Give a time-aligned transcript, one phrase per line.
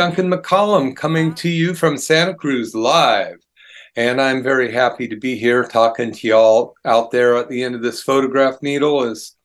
[0.00, 3.36] Duncan McCollum coming to you from Santa Cruz live.
[3.96, 7.74] And I'm very happy to be here talking to y'all out there at the end
[7.74, 9.36] of this phonograph needle, as,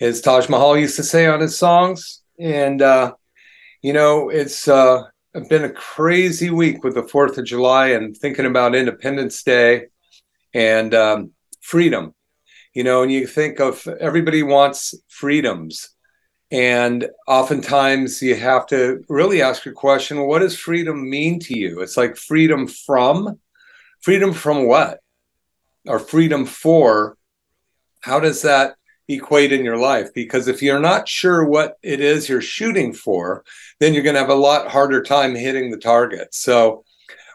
[0.00, 2.22] as Taj Mahal used to say on his songs.
[2.40, 3.14] And, uh,
[3.82, 5.04] you know, it's uh,
[5.48, 9.84] been a crazy week with the 4th of July and thinking about Independence Day
[10.54, 12.16] and um, freedom.
[12.74, 15.95] You know, and you think of everybody wants freedoms
[16.50, 21.80] and oftentimes you have to really ask your question what does freedom mean to you?
[21.80, 23.40] It's like freedom from,
[24.00, 25.00] freedom from what?
[25.86, 27.16] Or freedom for,
[28.00, 28.76] how does that
[29.08, 30.12] equate in your life?
[30.14, 33.44] Because if you're not sure what it is you're shooting for,
[33.80, 36.34] then you're going to have a lot harder time hitting the target.
[36.34, 36.84] So,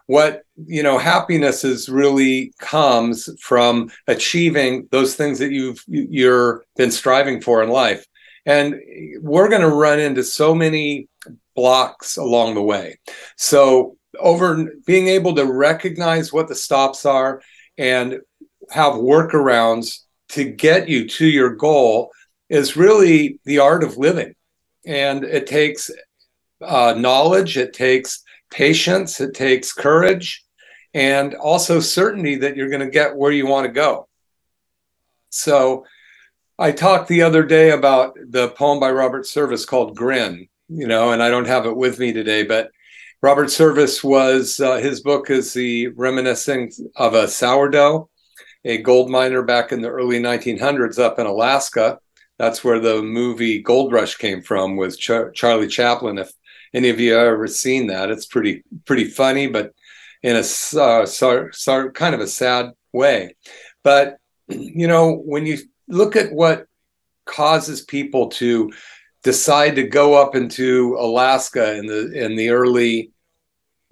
[0.08, 6.92] what you know happiness is really comes from achieving those things that you've you're been
[6.92, 8.06] striving for in life
[8.46, 8.76] and
[9.22, 11.08] we're going to run into so many
[11.56, 13.00] blocks along the way.
[13.38, 17.42] So, over being able to recognize what the stops are
[17.78, 18.20] and
[18.70, 22.12] have workarounds to get you to your goal
[22.50, 24.36] is really the art of living.
[24.86, 25.90] And it takes
[26.62, 30.44] uh, knowledge, it takes patience, it takes courage,
[30.94, 34.08] and also certainty that you're going to get where you want to go.
[35.30, 35.86] So,
[36.62, 41.12] I talked the other day about the poem by Robert Service called Grin, you know,
[41.12, 42.70] and I don't have it with me today, but
[43.24, 48.12] Robert Service was, uh, his book is the reminiscing of a sourdough,
[48.64, 51.98] a gold miner back in the early 1900s up in Alaska.
[52.38, 56.20] That's where the movie Gold Rush came from with Ch- Charlie Chaplin.
[56.20, 56.32] If
[56.76, 59.74] any of you have ever seen that, it's pretty, pretty funny, but
[60.22, 60.44] in a uh,
[61.08, 63.34] so, so, kind of a sad way.
[63.84, 65.58] But, you know, when you
[65.92, 66.66] look at what
[67.26, 68.72] causes people to
[69.24, 73.12] decide to go up into Alaska in the in the early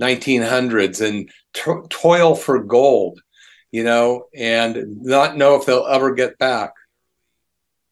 [0.02, 3.22] 1900s and to- toil for gold,
[3.72, 6.72] you know, and not know if they'll ever get back.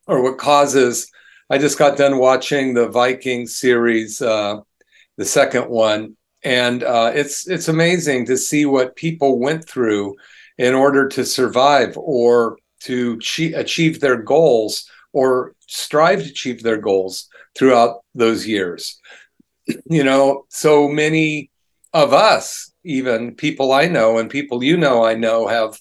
[0.07, 1.11] Or what causes
[1.49, 4.57] I just got done watching the Viking series, uh,
[5.17, 10.15] the second one, and uh, it's it's amazing to see what people went through
[10.57, 13.19] in order to survive or to
[13.55, 17.27] achieve their goals or strive to achieve their goals
[17.57, 18.99] throughout those years.
[19.89, 21.51] You know, so many
[21.91, 25.77] of us, even people I know and people you know I know, have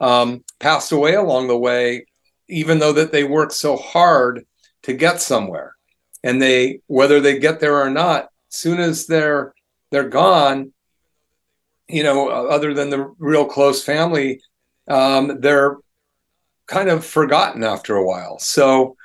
[0.00, 2.06] um, passed away along the way,
[2.48, 4.44] even though that they worked so hard
[4.82, 5.76] to get somewhere.
[6.24, 9.54] And they, whether they get there or not, soon as they're
[9.90, 10.72] they're gone,
[11.88, 14.40] you know, other than the real close family,
[14.88, 15.76] um, they're
[16.68, 18.38] kind of forgotten after a while.
[18.38, 18.96] So,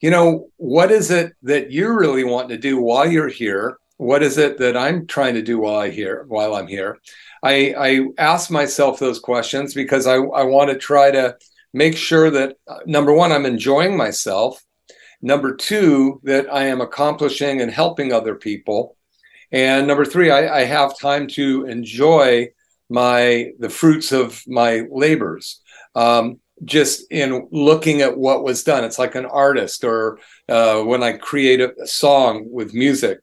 [0.00, 3.78] you know, what is it that you really want to do while you're here?
[3.98, 6.98] What is it that I'm trying to do while I here while I'm here?
[7.42, 11.36] I, I ask myself those questions because I, I want to try to
[11.74, 14.64] make sure that uh, number one, I'm enjoying myself.
[15.20, 18.96] Number two, that I am accomplishing and helping other people.
[19.50, 22.50] And number three, I, I have time to enjoy
[22.88, 25.60] my the fruits of my labors.
[25.94, 28.84] Um, just in looking at what was done.
[28.84, 33.20] It's like an artist, or uh, when I create a, song with music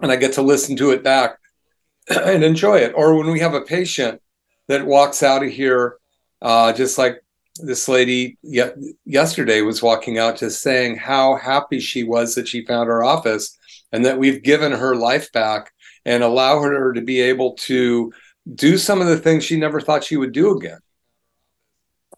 [0.00, 1.38] and I get to listen to it back
[2.08, 2.92] and enjoy it.
[2.94, 4.20] Or when we have a patient
[4.68, 5.96] that walks out of here,
[6.40, 7.22] uh, just like
[7.56, 12.64] this lady ye- yesterday was walking out, just saying how happy she was that she
[12.64, 13.56] found our office
[13.92, 15.72] and that we've given her life back
[16.04, 18.12] and allow her to be able to
[18.54, 20.78] do some of the things she never thought she would do again.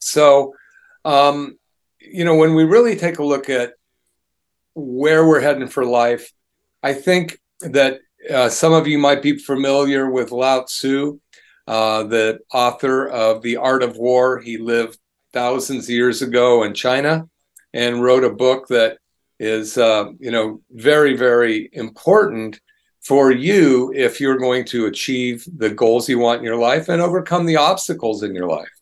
[0.05, 0.55] So,
[1.05, 1.59] um,
[1.99, 3.73] you know, when we really take a look at
[4.75, 6.31] where we're heading for life,
[6.83, 11.19] I think that uh, some of you might be familiar with Lao Tzu,
[11.67, 14.41] uh, the author of The Art of War.
[14.41, 14.99] He lived
[15.33, 17.27] thousands of years ago in China
[17.73, 18.99] and wrote a book that
[19.41, 22.61] is, uh, you know, very, very important
[23.00, 27.00] for you if you're going to achieve the goals you want in your life and
[27.00, 28.74] overcome the obstacles in your life.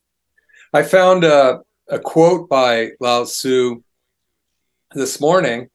[0.73, 3.83] I found a, a quote by Lao Tzu
[4.95, 5.69] this morning,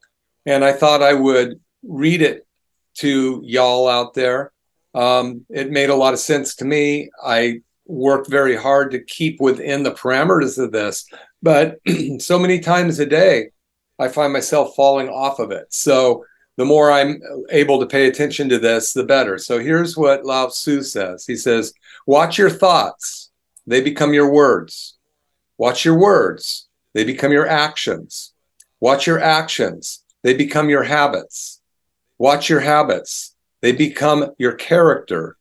[0.46, 2.48] and I thought I would read it
[2.96, 4.52] to y'all out there.
[4.96, 7.12] Um, it made a lot of sense to me.
[7.24, 11.08] I worked very hard to keep within the parameters of this,
[11.44, 11.78] but
[12.20, 13.50] so many times a day,
[14.00, 15.68] I find myself falling off of it.
[15.70, 17.22] So the more I'm
[17.52, 19.38] able to pay attention to this, the better.
[19.38, 21.74] So here's what Lao Tzu says He says,
[22.08, 23.32] Watch your thoughts,
[23.68, 24.98] they become your words.
[25.58, 28.34] Watch your words, they become your actions.
[28.80, 31.62] Watch your actions, they become your habits.
[32.18, 35.38] Watch your habits, they become your character.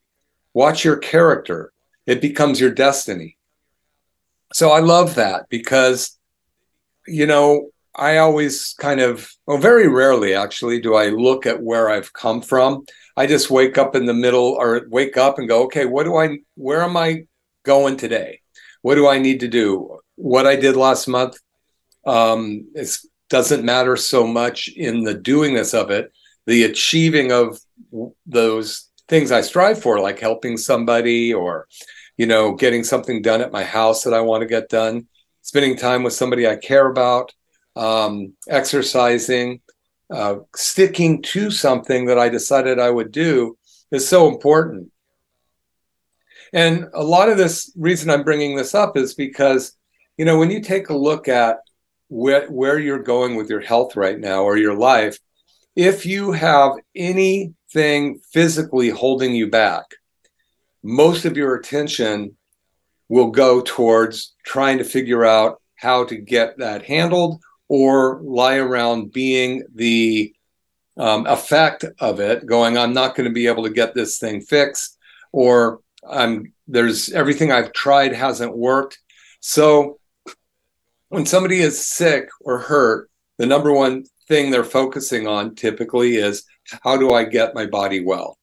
[0.52, 1.72] Watch your character,
[2.06, 3.36] it becomes your destiny.
[4.52, 6.18] So I love that because,
[7.06, 11.88] you know, I always kind of, well, very rarely actually, do I look at where
[11.88, 12.84] I've come from.
[13.16, 16.16] I just wake up in the middle or wake up and go, okay, what do
[16.16, 17.26] I, where am I
[17.66, 18.40] going today?
[18.80, 19.98] What do I need to do?
[20.14, 21.36] What I did last month,
[22.06, 22.96] um, it
[23.28, 26.12] doesn't matter so much in the doingness of it.
[26.46, 27.58] The achieving of
[28.24, 31.66] those things I strive for, like helping somebody or,
[32.16, 35.08] you know, getting something done at my house that I want to get done,
[35.42, 37.32] spending time with somebody I care about
[37.74, 39.60] um, exercising,
[40.10, 43.58] uh, sticking to something that I decided I would do
[43.90, 44.92] is so important.
[46.52, 49.76] And a lot of this reason I'm bringing this up is because,
[50.16, 51.58] you know, when you take a look at
[52.08, 55.18] where, where you're going with your health right now or your life,
[55.74, 59.84] if you have anything physically holding you back,
[60.82, 62.36] most of your attention
[63.08, 69.12] will go towards trying to figure out how to get that handled or lie around
[69.12, 70.32] being the
[70.96, 74.40] um, effect of it, going, I'm not going to be able to get this thing
[74.40, 74.96] fixed,
[75.32, 78.98] or I'm there's everything I've tried hasn't worked.
[79.40, 79.98] So
[81.08, 86.44] when somebody is sick or hurt, the number one thing they're focusing on typically is
[86.82, 88.38] how do I get my body well?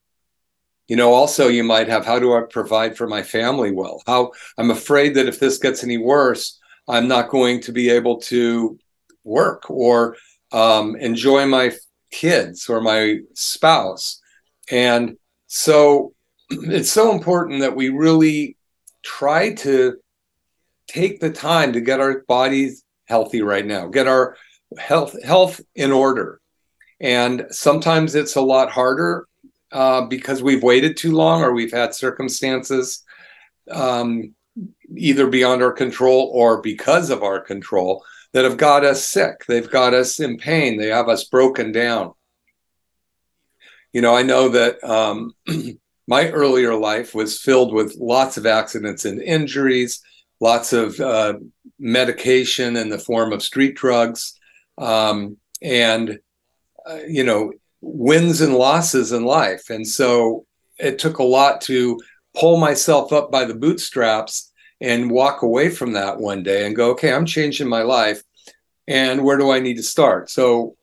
[0.88, 4.02] You know, also you might have how do I provide for my family well?
[4.06, 8.20] How I'm afraid that if this gets any worse, I'm not going to be able
[8.22, 8.78] to
[9.24, 10.18] work or
[10.52, 11.72] um, enjoy my
[12.12, 14.22] kids or my spouse.
[14.70, 15.18] And
[15.48, 16.14] so
[16.50, 18.58] it's so important that we really
[19.04, 19.98] try to
[20.88, 24.38] take the time to get our bodies healthy right now, get our
[24.78, 26.40] health health in order.
[27.00, 29.28] And sometimes it's a lot harder
[29.72, 33.04] uh, because we've waited too long or we've had circumstances
[33.72, 34.34] um,
[34.96, 39.46] either beyond our control or because of our control that have got us sick.
[39.48, 40.78] They've got us in pain.
[40.78, 42.14] They have us broken down.
[43.92, 45.34] You know, I know that um,
[46.08, 50.02] my earlier life was filled with lots of accidents and injuries,
[50.40, 51.36] lots of uh,
[51.80, 54.38] medication in the form of street drugs,
[54.78, 56.20] um, and,
[56.86, 57.52] uh, you know,
[57.82, 59.70] wins and losses in life.
[59.70, 60.46] And so
[60.78, 62.00] it took a lot to
[62.36, 64.52] pull myself up by the bootstraps
[64.82, 68.22] and walk away from that one day and go, okay, I'm changing my life.
[68.88, 70.30] And where do I need to start?
[70.30, 70.76] So,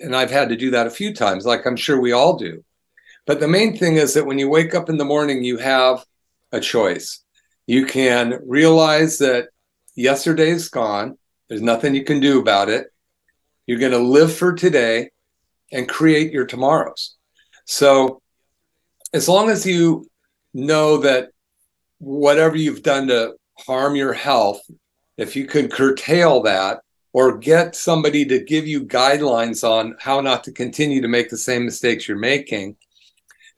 [0.00, 2.62] and I've had to do that a few times, like I'm sure we all do.
[3.26, 6.04] But the main thing is that when you wake up in the morning, you have
[6.50, 7.20] a choice.
[7.66, 9.48] You can realize that
[9.94, 11.16] yesterday's gone,
[11.48, 12.86] there's nothing you can do about it.
[13.66, 15.10] You're going to live for today
[15.70, 17.16] and create your tomorrows.
[17.66, 18.22] So,
[19.12, 20.08] as long as you
[20.54, 21.30] know that
[21.98, 24.60] whatever you've done to harm your health,
[25.16, 26.80] if you can curtail that
[27.12, 31.36] or get somebody to give you guidelines on how not to continue to make the
[31.36, 32.76] same mistakes you're making,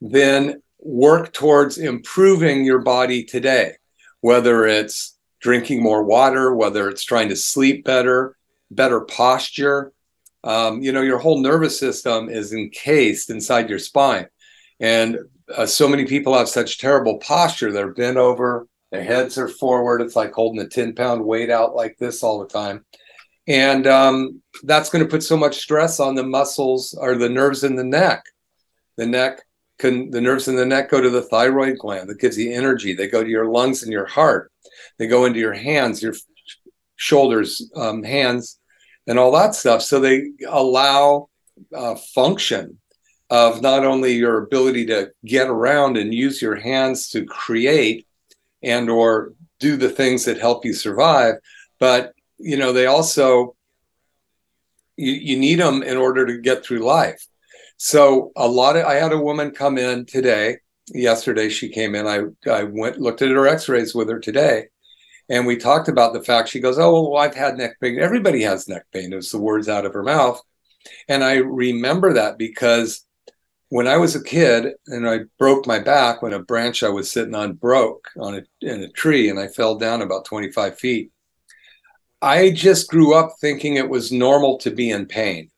[0.01, 3.73] then work towards improving your body today,
[4.21, 8.37] whether it's drinking more water, whether it's trying to sleep better,
[8.71, 9.93] better posture.
[10.43, 14.27] Um, you know, your whole nervous system is encased inside your spine.
[14.81, 15.19] And
[15.55, 17.73] uh, so many people have such terrible posture.
[17.73, 20.03] They're bent over, their heads are forward.
[20.03, 22.85] It's like holding a 10 pound weight out like this all the time.
[23.47, 27.65] And um, that's going to put so much stress on the muscles or the nerves
[27.65, 28.25] in the neck.
[28.97, 29.43] The neck
[29.79, 32.95] can, the nerves in the neck go to the thyroid gland that gives you energy.
[32.95, 34.51] They go to your lungs and your heart.
[34.99, 36.15] They go into your hands, your
[36.97, 38.59] shoulders, um, hands,
[39.07, 39.83] and all that stuff.
[39.83, 41.29] So they allow
[41.75, 42.79] uh, function
[43.31, 48.07] of not only your ability to get around and use your hands to create
[48.63, 51.35] and or do the things that help you survive
[51.79, 53.55] but you know they also
[54.97, 57.27] you, you need them in order to get through life
[57.77, 60.57] so a lot of i had a woman come in today
[60.89, 64.67] yesterday she came in i i went looked at her x-rays with her today
[65.29, 67.99] And we talked about the fact she goes, Oh, well, I've had neck pain.
[67.99, 69.13] Everybody has neck pain.
[69.13, 70.41] It was the words out of her mouth.
[71.09, 73.07] And I remember that because
[73.71, 77.11] when I was a kid and I broke my back when a branch I was
[77.11, 81.11] sitting on broke on a, in a tree and I fell down about 25 feet.
[82.21, 85.51] I just grew up thinking it was normal to be in pain.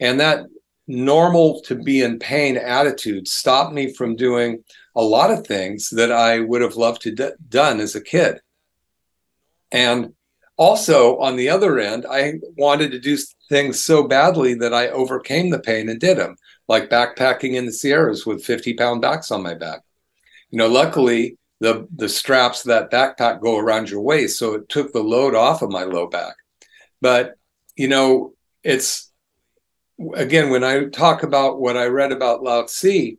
[0.00, 0.46] And that
[0.86, 4.62] normal to be in pain attitude stopped me from doing
[4.94, 8.40] a lot of things that I would have loved to d- done as a kid.
[9.70, 10.12] And
[10.56, 13.16] also on the other end, I wanted to do
[13.48, 16.36] things so badly that I overcame the pain and did them,
[16.68, 19.80] like backpacking in the Sierras with 50 pound backs on my back.
[20.50, 24.68] You know, luckily the the straps of that backpack go around your waist, so it
[24.68, 26.34] took the load off of my low back.
[27.00, 27.36] But
[27.76, 28.34] you know,
[28.64, 29.11] it's
[30.14, 33.16] again when I talk about what I read about Lao Tzu,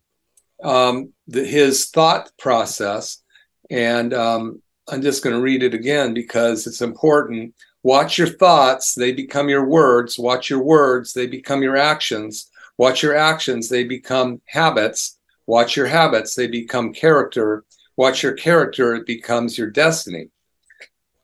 [0.63, 3.23] um, the, his thought process,
[3.69, 7.55] and um, I'm just going to read it again because it's important.
[7.83, 10.17] Watch your thoughts, they become your words.
[10.17, 12.49] Watch your words, they become your actions.
[12.77, 15.19] Watch your actions, they become habits.
[15.45, 17.65] Watch your habits, they become character.
[17.97, 20.29] Watch your character, it becomes your destiny.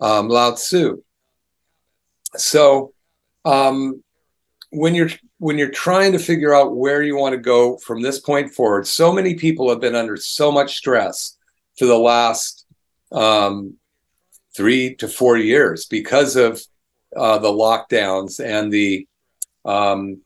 [0.01, 1.01] Um, Lao Tzu.
[2.35, 2.93] So,
[3.45, 4.03] um,
[4.71, 5.09] when you're
[5.39, 8.85] when you're trying to figure out where you want to go from this point forward,
[8.85, 11.37] so many people have been under so much stress
[11.77, 12.65] for the last
[13.11, 13.75] um,
[14.55, 16.61] three to four years because of
[17.15, 19.07] uh, the lockdowns and the
[19.63, 20.21] um,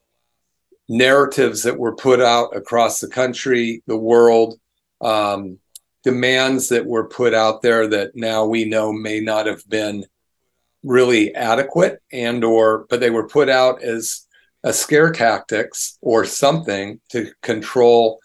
[0.89, 4.59] narratives that were put out across the country, the world,
[4.99, 5.59] um,
[6.03, 10.05] demands that were put out there that now we know may not have been
[10.83, 14.22] really adequate and or but they were put out as
[14.63, 18.19] a scare tactics or something to control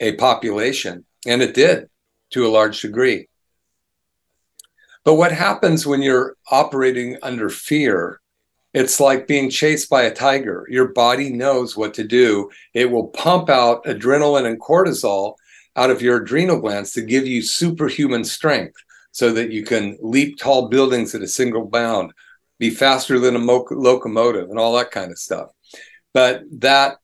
[0.00, 1.88] a population and it did
[2.30, 3.28] to a large degree
[5.04, 8.20] but what happens when you're operating under fear?
[8.72, 10.66] It's like being chased by a tiger.
[10.70, 12.50] Your body knows what to do.
[12.72, 15.34] It will pump out adrenaline and cortisol
[15.74, 18.76] out of your adrenal glands to give you superhuman strength
[19.10, 22.12] so that you can leap tall buildings at a single bound,
[22.58, 25.50] be faster than a mo- locomotive, and all that kind of stuff.
[26.12, 26.98] But that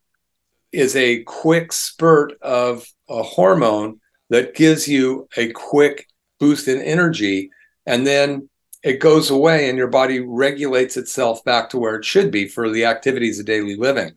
[0.72, 4.00] is a quick spurt of a hormone
[4.30, 6.06] that gives you a quick
[6.38, 7.50] boost in energy
[7.86, 8.48] and then
[8.84, 12.70] it goes away and your body regulates itself back to where it should be for
[12.70, 14.12] the activities of daily living.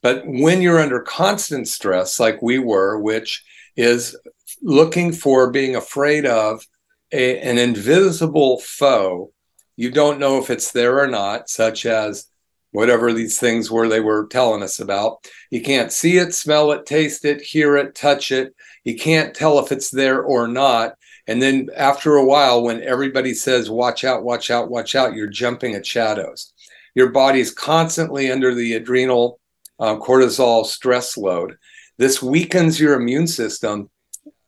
[0.00, 3.44] But when you're under constant stress, like we were, which
[3.76, 4.16] is
[4.62, 6.64] looking for being afraid of
[7.12, 9.32] a, an invisible foe,
[9.76, 12.26] you don't know if it's there or not, such as
[12.74, 15.24] whatever these things were they were telling us about.
[15.48, 18.52] You can't see it, smell it, taste it, hear it, touch it.
[18.82, 20.96] You can't tell if it's there or not.
[21.28, 25.28] And then after a while, when everybody says, watch out, watch out, watch out, you're
[25.28, 26.52] jumping at shadows.
[26.96, 29.38] Your body's constantly under the adrenal
[29.78, 31.56] uh, cortisol stress load.
[31.96, 33.88] This weakens your immune system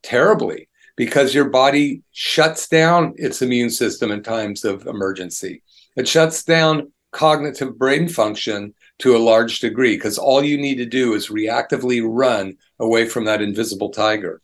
[0.03, 5.63] terribly because your body shuts down its immune system in times of emergency.
[5.95, 10.85] It shuts down cognitive brain function to a large degree because all you need to
[10.85, 14.43] do is reactively run away from that invisible tiger.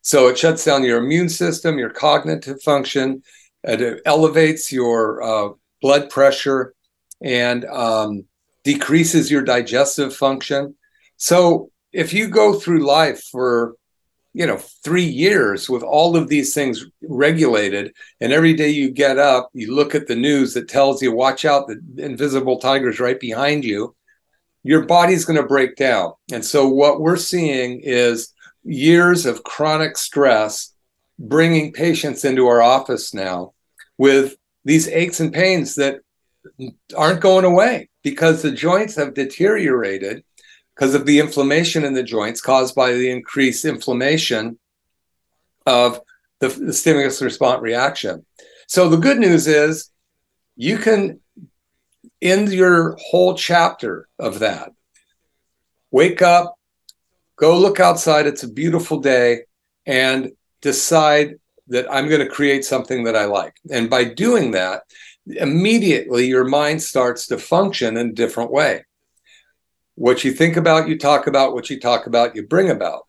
[0.00, 3.22] So it shuts down your immune system, your cognitive function,
[3.62, 5.48] it elevates your uh,
[5.80, 6.74] blood pressure,
[7.22, 8.24] and um,
[8.62, 10.74] decreases your digestive function.
[11.16, 13.76] So if you go through life for
[14.34, 17.94] you know three years with all of these things regulated.
[18.20, 21.44] And every day you get up you look at the news that tells you watch
[21.44, 23.94] out the invisible tiger's right behind you
[24.64, 26.14] your body's going to break down.
[26.32, 28.32] And so what we're seeing is
[28.64, 30.72] years of chronic stress
[31.18, 33.52] bringing patients into our office now
[33.98, 36.00] with these aches and pains that
[36.96, 40.24] aren't going away because the joints have deteriorated
[40.74, 44.58] because of the inflammation in the joints caused by the increased inflammation
[45.66, 46.00] of
[46.40, 48.24] the, the stimulus response reaction.
[48.66, 49.90] So the good news is
[50.56, 51.20] you can
[52.20, 54.72] end your whole chapter of that.
[55.90, 56.58] Wake up,
[57.36, 58.26] go look outside.
[58.26, 59.42] It's a beautiful day
[59.86, 61.36] and decide
[61.68, 63.54] that I'm going to create something that I like.
[63.70, 64.82] And by doing that,
[65.26, 68.84] immediately your mind starts to function in a different way.
[69.96, 71.54] What you think about, you talk about.
[71.54, 73.06] What you talk about, you bring about.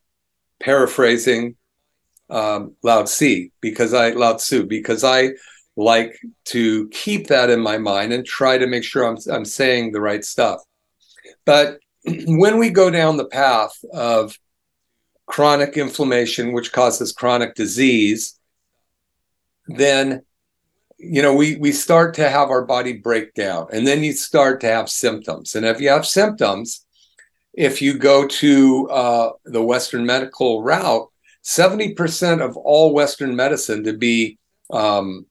[0.60, 1.56] Paraphrasing
[2.30, 5.32] um, Lao Tzu because I Lao Tzu because I
[5.76, 9.92] like to keep that in my mind and try to make sure I'm I'm saying
[9.92, 10.62] the right stuff.
[11.46, 14.38] But when we go down the path of
[15.26, 18.40] chronic inflammation, which causes chronic disease,
[19.68, 20.24] then
[20.98, 24.62] you know we we start to have our body break down and then you start
[24.62, 25.56] to have symptoms.
[25.56, 26.86] And if you have symptoms
[27.56, 31.10] if you go to uh, the western medical route
[31.44, 34.38] 70% of all western medicine to be
[34.72, 35.26] um,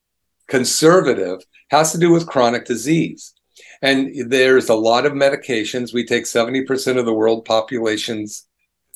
[0.46, 1.40] conservative
[1.70, 3.34] has to do with chronic disease.
[3.82, 5.92] And there's a lot of medications.
[5.92, 8.46] We take 70% of the world population's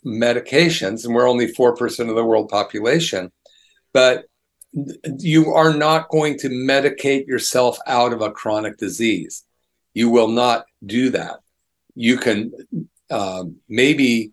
[0.06, 3.32] medications and we're only 4% of the world population.
[3.92, 4.26] But
[4.72, 9.44] you are not going to medicate yourself out of a chronic disease.
[9.94, 11.40] You will not do that.
[11.94, 12.52] You can
[13.10, 14.32] uh, maybe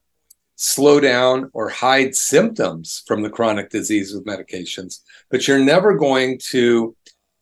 [0.55, 6.39] slow down or hide symptoms from the chronic disease with medications, but you're never going
[6.39, 6.95] to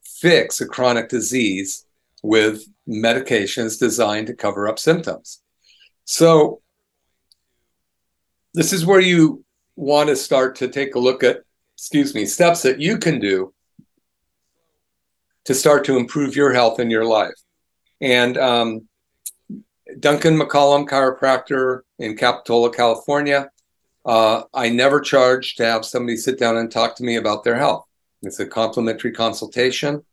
[0.03, 1.85] fix a chronic disease
[2.21, 5.41] with medications designed to cover up symptoms.
[6.05, 6.61] So,
[8.53, 9.43] this is where you
[9.75, 11.43] want to start to take a look at
[11.75, 13.53] excuse me, steps that you can do
[15.45, 17.33] to start to improve your health in your life.
[18.01, 18.87] And um,
[19.99, 23.49] Duncan McCollum, chiropractor in Capitola, California.
[24.05, 27.57] Uh, I never charge to have somebody sit down and talk to me about their
[27.57, 27.85] health.
[28.21, 30.03] It's a complimentary consultation.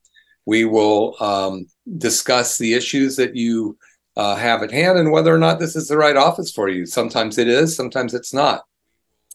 [0.47, 1.67] We will um,
[1.99, 3.79] discuss the issues that you
[4.17, 6.87] uh, have at hand and whether or not this is the right office for you.
[6.87, 8.64] Sometimes it is, sometimes it's not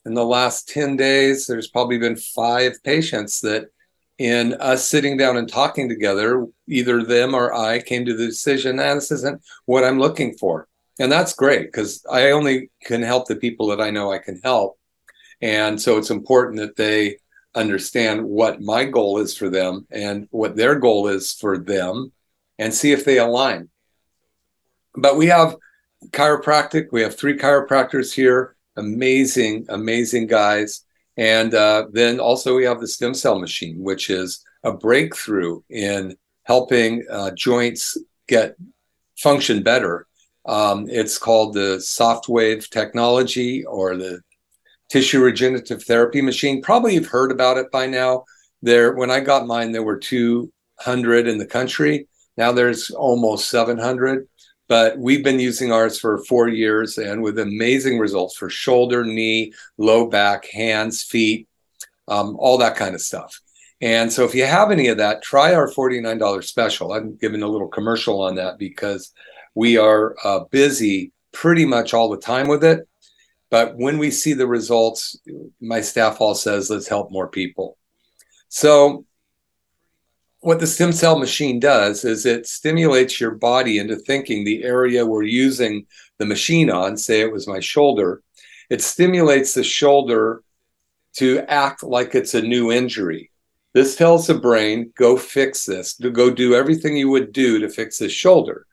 [0.05, 3.69] in the last 10 days, there's probably been five patients that,
[4.17, 8.77] in us sitting down and talking together, either them or I came to the decision
[8.77, 10.69] that this isn't what I'm looking for.
[10.99, 14.39] And that's great because I only can help the people that I know I can
[14.41, 14.79] help.
[15.41, 17.17] And so it's important that they
[17.55, 22.13] understand what my goal is for them and what their goal is for them
[22.57, 23.69] and see if they align.
[24.95, 25.57] But we have
[26.11, 30.85] chiropractic, we have three chiropractors here amazing, amazing guys.
[31.17, 36.15] And uh, then also we have the stem cell machine, which is a breakthrough in
[36.43, 38.55] helping uh, joints get
[39.17, 40.07] function better.
[40.45, 44.21] Um, it's called the soft wave technology or the
[44.89, 46.61] tissue regenerative therapy machine.
[46.61, 48.25] Probably you've heard about it by now.
[48.61, 52.07] There, when I got mine, there were 200 in the country.
[52.37, 54.27] Now there's almost 700
[54.67, 59.53] but we've been using ours for four years and with amazing results for shoulder, knee,
[59.77, 61.47] low back, hands, feet,
[62.07, 63.41] um, all that kind of stuff.
[63.81, 66.93] And so if you have any of that, try our $49 special.
[66.93, 69.13] I'm giving a little commercial on that because
[69.53, 72.87] we are uh, busy pretty much all the time with it.
[73.51, 75.17] But when we see the results,
[75.61, 77.77] my staff all says, let's help more people.
[78.49, 79.05] So
[80.45, 85.03] what the stem cell machine does is it stimulates your body into thinking the area
[85.03, 85.83] we're using
[86.19, 88.21] the machine on, say it was my shoulder,
[88.69, 90.43] it stimulates the shoulder
[91.13, 93.31] to act like it's a new injury.
[93.73, 97.67] This tells the brain, go fix this, to go do everything you would do to
[97.67, 98.67] fix this shoulder.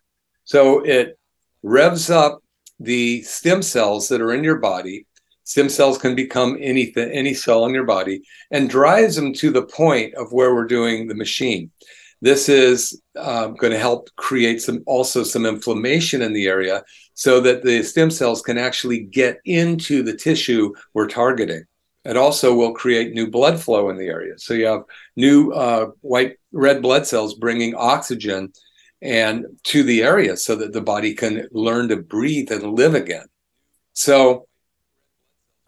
[0.44, 1.18] So it
[1.62, 2.42] revs up
[2.80, 5.06] the stem cells that are in your body
[5.52, 9.66] stem cells can become anything, any cell in your body, and drives them to the
[9.82, 11.70] point of where we're doing the machine.
[12.22, 17.38] This is uh, going to help create some also some inflammation in the area, so
[17.40, 21.64] that the stem cells can actually get into the tissue we're targeting.
[22.06, 24.38] It also will create new blood flow in the area.
[24.38, 24.84] So you have
[25.16, 28.54] new uh, white red blood cells bringing oxygen
[29.02, 33.26] and to the area so that the body can learn to breathe and live again.
[33.92, 34.46] So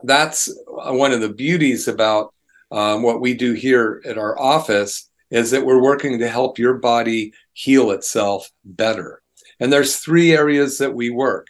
[0.04, 2.34] that's one of the beauties about
[2.70, 6.74] um, what we do here at our office is that we're working to help your
[6.74, 9.22] body heal itself better.
[9.60, 11.46] And there's three areas that we work.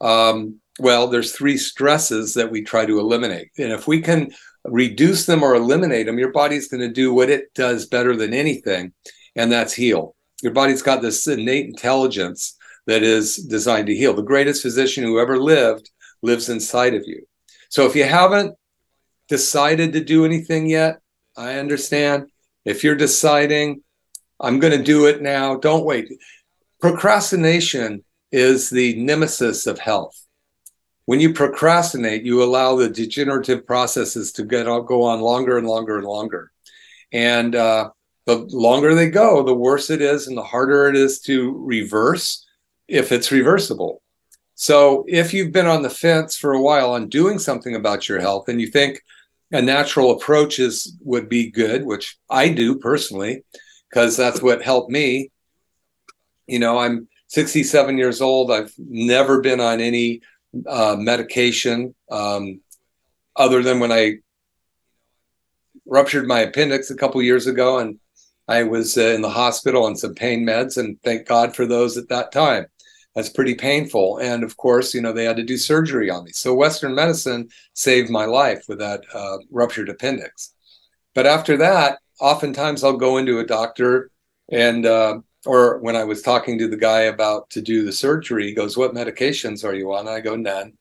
[0.00, 3.48] Um, well, there's three stresses that we try to eliminate.
[3.58, 4.32] And if we can
[4.64, 8.32] reduce them or eliminate them, your body's going to do what it does better than
[8.32, 8.92] anything,
[9.36, 10.14] and that's heal.
[10.42, 14.14] Your body's got this innate intelligence that is designed to heal.
[14.14, 15.90] The greatest physician who ever lived
[16.22, 17.24] lives inside of you.
[17.72, 18.54] So if you haven't
[19.28, 21.00] decided to do anything yet,
[21.38, 22.26] I understand.
[22.66, 23.82] If you're deciding,
[24.38, 26.12] I'm going to do it now, don't wait.
[26.82, 30.14] Procrastination is the nemesis of health.
[31.06, 35.96] When you procrastinate, you allow the degenerative processes to get go on longer and longer
[35.96, 36.52] and longer.
[37.10, 37.88] And uh,
[38.26, 42.46] the longer they go, the worse it is, and the harder it is to reverse
[42.86, 44.02] if it's reversible.
[44.62, 48.20] So if you've been on the fence for a while on doing something about your
[48.20, 49.02] health and you think
[49.50, 53.42] a natural approach is would be good, which I do personally,
[53.90, 55.32] because that's what helped me.
[56.46, 58.52] You know, I'm 67 years old.
[58.52, 60.20] I've never been on any
[60.68, 62.60] uh, medication um,
[63.34, 64.18] other than when I
[65.86, 67.98] ruptured my appendix a couple years ago, and
[68.46, 71.96] I was uh, in the hospital on some pain meds, and thank God for those
[71.96, 72.66] at that time.
[73.14, 76.32] That's pretty painful, and of course, you know they had to do surgery on me.
[76.32, 80.54] So Western medicine saved my life with that uh, ruptured appendix.
[81.14, 84.10] But after that, oftentimes I'll go into a doctor,
[84.50, 88.46] and uh, or when I was talking to the guy about to do the surgery,
[88.46, 90.72] he goes, "What medications are you on?" I go, "None."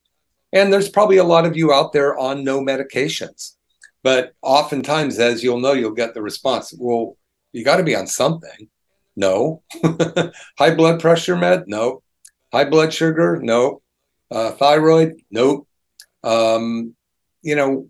[0.54, 3.56] And there's probably a lot of you out there on no medications.
[4.04, 7.18] But oftentimes, as you'll know, you'll get the response, well,
[7.52, 8.70] you got to be on something.
[9.16, 9.64] No.
[10.58, 11.66] High blood pressure med?
[11.68, 12.02] No.
[12.52, 13.40] High blood sugar?
[13.42, 13.82] No.
[14.30, 15.22] Uh, thyroid?
[15.30, 15.68] Nope.
[16.24, 16.96] Um,
[17.42, 17.90] you know,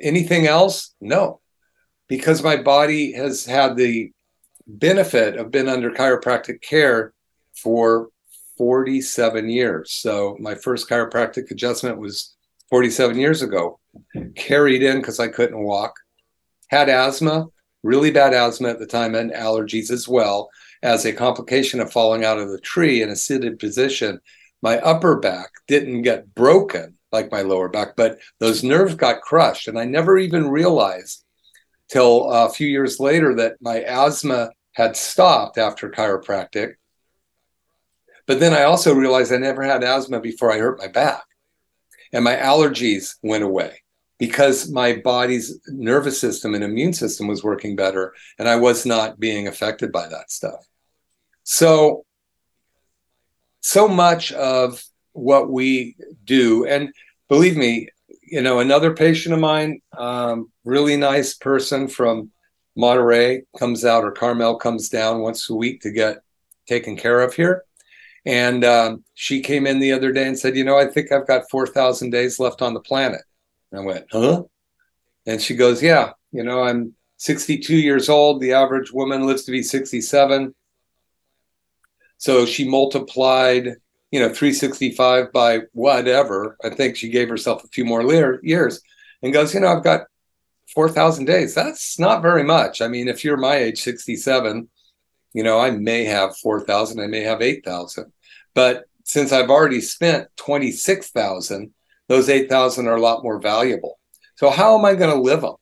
[0.00, 0.94] anything else?
[1.00, 1.40] No.
[2.08, 4.12] Because my body has had the
[4.66, 7.12] benefit of being under chiropractic care
[7.54, 8.08] for
[8.58, 9.92] 47 years.
[9.92, 12.34] So my first chiropractic adjustment was
[12.70, 13.78] 47 years ago.
[14.34, 15.94] Carried in because I couldn't walk.
[16.68, 17.46] Had asthma,
[17.82, 20.50] really bad asthma at the time, and allergies as well.
[20.82, 24.20] As a complication of falling out of the tree in a seated position,
[24.62, 29.68] my upper back didn't get broken like my lower back, but those nerves got crushed.
[29.68, 31.24] And I never even realized
[31.88, 36.74] till uh, a few years later that my asthma had stopped after chiropractic
[38.26, 41.22] but then I also realized I never had asthma before I hurt my back.
[42.12, 43.82] And my allergies went away
[44.18, 49.20] because my body's nervous system and immune system was working better and I was not
[49.20, 50.66] being affected by that stuff.
[51.44, 52.04] So,
[53.60, 56.92] so much of what we do, and
[57.28, 57.88] believe me,
[58.22, 62.30] you know, another patient of mine, um, really nice person from
[62.76, 66.18] Monterey, comes out, or Carmel comes down once a week to get
[66.66, 67.64] taken care of here.
[68.24, 71.28] And um, she came in the other day and said, You know, I think I've
[71.28, 73.22] got 4,000 days left on the planet.
[73.74, 74.44] I went, Huh?
[75.26, 78.40] And she goes, Yeah, you know, I'm 62 years old.
[78.40, 80.54] The average woman lives to be 67.
[82.18, 83.76] So she multiplied,
[84.10, 86.56] you know, 365 by whatever.
[86.64, 88.02] I think she gave herself a few more
[88.42, 88.80] years
[89.22, 90.06] and goes, You know, I've got
[90.74, 91.54] 4,000 days.
[91.54, 92.80] That's not very much.
[92.82, 94.68] I mean, if you're my age, 67,
[95.32, 98.12] you know, I may have 4,000, I may have 8,000.
[98.54, 101.72] But since I've already spent 26,000,
[102.08, 103.98] those 8,000 are a lot more valuable.
[104.36, 105.54] So how am I going to live them?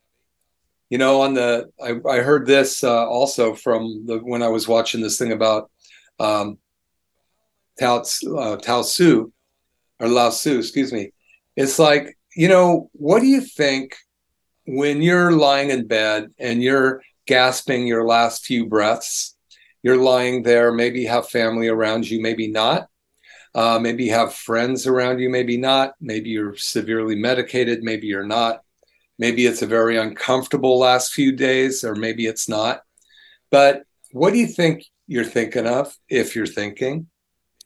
[0.90, 4.68] You know, on the, I, I heard this uh, also from the, when I was
[4.68, 5.70] watching this thing about
[6.20, 6.58] um,
[7.78, 8.04] Tao,
[8.36, 9.32] uh, Tao Su,
[9.98, 11.12] or Lao excuse me.
[11.56, 13.96] It's like, you know, what do you think
[14.66, 19.34] when you're lying in bed and you're gasping your last few breaths?
[19.84, 22.88] you're lying there, maybe have family around you, maybe not.
[23.54, 25.94] Uh, maybe have friends around you, maybe not.
[26.00, 28.62] Maybe you're severely medicated, maybe you're not.
[29.18, 32.82] Maybe it's a very uncomfortable last few days, or maybe it's not.
[33.50, 37.06] But what do you think you're thinking of if you're thinking?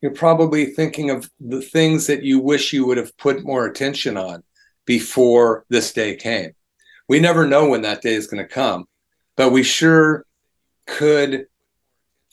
[0.03, 4.17] You're probably thinking of the things that you wish you would have put more attention
[4.17, 4.43] on
[4.85, 6.53] before this day came.
[7.09, 8.87] We never know when that day is going to come,
[9.37, 10.27] but we sure
[10.87, 11.47] could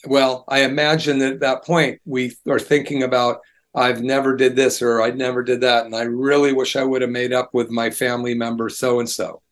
[0.06, 3.40] well, I imagine that at that point we are thinking about
[3.74, 7.02] I've never did this or I never did that, and I really wish I would
[7.02, 9.42] have made up with my family member so and so.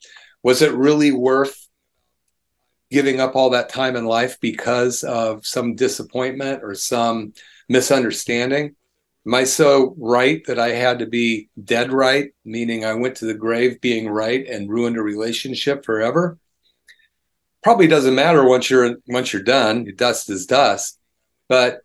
[0.43, 1.69] Was it really worth
[2.91, 7.35] giving up all that time in life because of some disappointment or some
[7.69, 8.75] misunderstanding?
[9.27, 13.27] Am I so right that I had to be dead right, meaning I went to
[13.27, 16.39] the grave being right and ruined a relationship forever?
[17.65, 19.91] Probably doesn't matter once you're once you're done.
[19.97, 21.01] Dust is dust.
[21.49, 21.81] But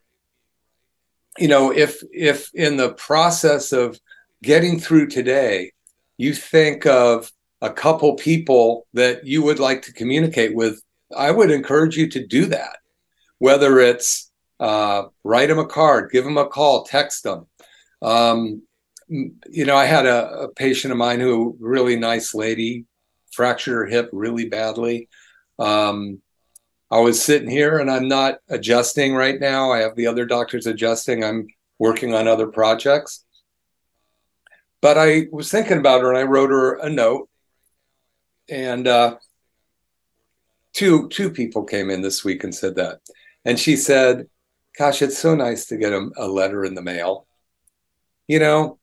[1.40, 4.00] you know, if if in the process of
[4.44, 5.72] getting through today,
[6.18, 10.82] you think of a couple people that you would like to communicate with,
[11.16, 12.78] I would encourage you to do that.
[13.40, 17.48] Whether it's uh, write them a card, give them a call, text them.
[18.02, 18.64] Um,
[19.08, 22.86] you know, I had a, a patient of mine who, really nice lady,
[23.32, 25.08] fractured her hip really badly.
[25.60, 26.22] Um,
[26.92, 29.72] I was sitting here and I'm not adjusting right now.
[29.72, 31.24] I have the other doctors adjusting.
[31.24, 33.26] I'm working on other projects.
[34.82, 37.30] But I was thinking about her and I wrote her a note.
[38.50, 39.18] And uh,
[40.74, 43.02] two two people came in this week and said that.
[43.46, 44.28] And she said,
[44.78, 47.28] Gosh, it's so nice to get a, a letter in the mail.
[48.28, 48.80] You know,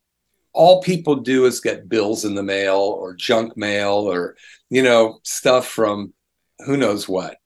[0.53, 4.37] all people do is get bills in the mail or junk mail or,
[4.69, 6.13] you know, stuff from
[6.65, 7.37] who knows what.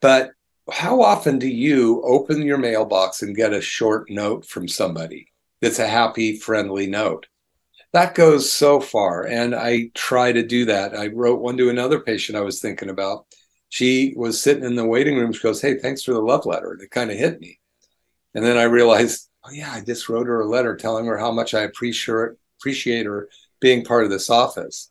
[0.00, 0.30] But
[0.70, 5.28] how often do you open your mailbox and get a short note from somebody
[5.60, 7.26] that's a happy, friendly note?
[7.92, 9.26] that goes so far.
[9.26, 10.96] And I try to do that.
[10.96, 13.26] I wrote one to another patient I was thinking about.
[13.70, 15.32] She was sitting in the waiting room.
[15.32, 16.78] She goes, Hey, thanks for the love letter.
[16.80, 17.58] It kind of hit me.
[18.34, 21.32] And then I realized, oh, yeah, I just wrote her a letter telling her how
[21.32, 23.28] much I appreciate, appreciate her
[23.60, 24.90] being part of this office.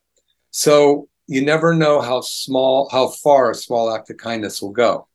[0.51, 5.07] So you never know how small, how far a small act of kindness will go.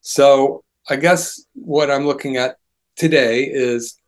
[0.00, 2.56] So I guess what I'm looking at
[2.96, 3.98] today is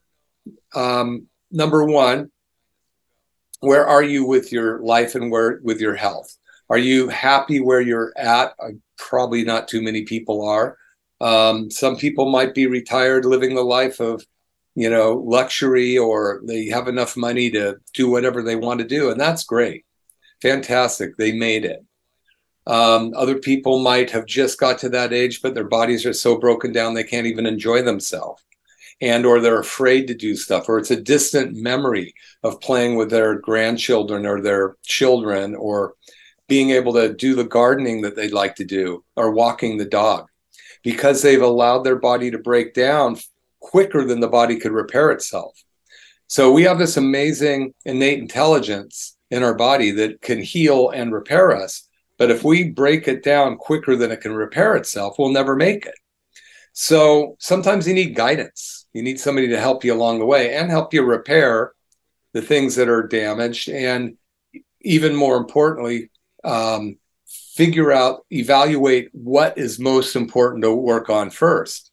[0.74, 2.30] um, number one,
[3.60, 6.36] where are you with your life and where with your health?
[6.68, 8.54] Are you happy where you're at?
[8.62, 10.76] Uh, probably not too many people are.
[11.20, 14.26] Um, some people might be retired, living the life of,
[14.74, 19.10] you know, luxury, or they have enough money to do whatever they want to do,
[19.10, 19.86] and that's great,
[20.44, 21.16] fantastic.
[21.16, 21.82] They made it.
[22.66, 26.38] Um, other people might have just got to that age, but their bodies are so
[26.38, 28.42] broken down they can't even enjoy themselves
[29.00, 33.10] and or they're afraid to do stuff or it's a distant memory of playing with
[33.10, 35.94] their grandchildren or their children or
[36.46, 40.26] being able to do the gardening that they'd like to do or walking the dog
[40.82, 43.16] because they've allowed their body to break down
[43.60, 45.64] quicker than the body could repair itself
[46.28, 51.54] so we have this amazing innate intelligence in our body that can heal and repair
[51.54, 55.56] us but if we break it down quicker than it can repair itself we'll never
[55.56, 55.94] make it
[56.74, 58.86] so sometimes you need guidance.
[58.92, 61.72] You need somebody to help you along the way and help you repair
[62.32, 63.68] the things that are damaged.
[63.68, 64.16] And
[64.80, 66.10] even more importantly,
[66.42, 66.98] um,
[67.54, 71.92] figure out, evaluate what is most important to work on first.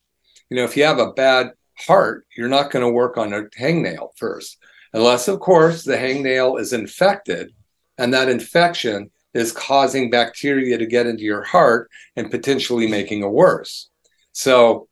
[0.49, 3.43] You know, if you have a bad heart, you're not going to work on a
[3.43, 4.57] hangnail first,
[4.93, 7.53] unless, of course, the hangnail is infected
[7.97, 13.31] and that infection is causing bacteria to get into your heart and potentially making it
[13.31, 13.89] worse.
[14.33, 14.87] So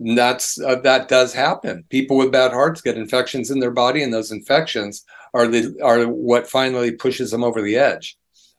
[0.00, 1.84] that's uh, that does happen.
[1.88, 6.04] People with bad hearts get infections in their body, and those infections are the are
[6.06, 8.16] what finally pushes them over the edge.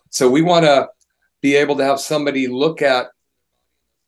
[0.10, 0.88] So we want to
[1.41, 3.08] be able to have somebody look at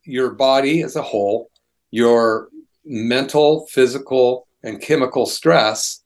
[0.03, 1.51] your body as a whole,
[1.91, 2.47] your
[2.85, 6.03] mental, physical, and chemical stress,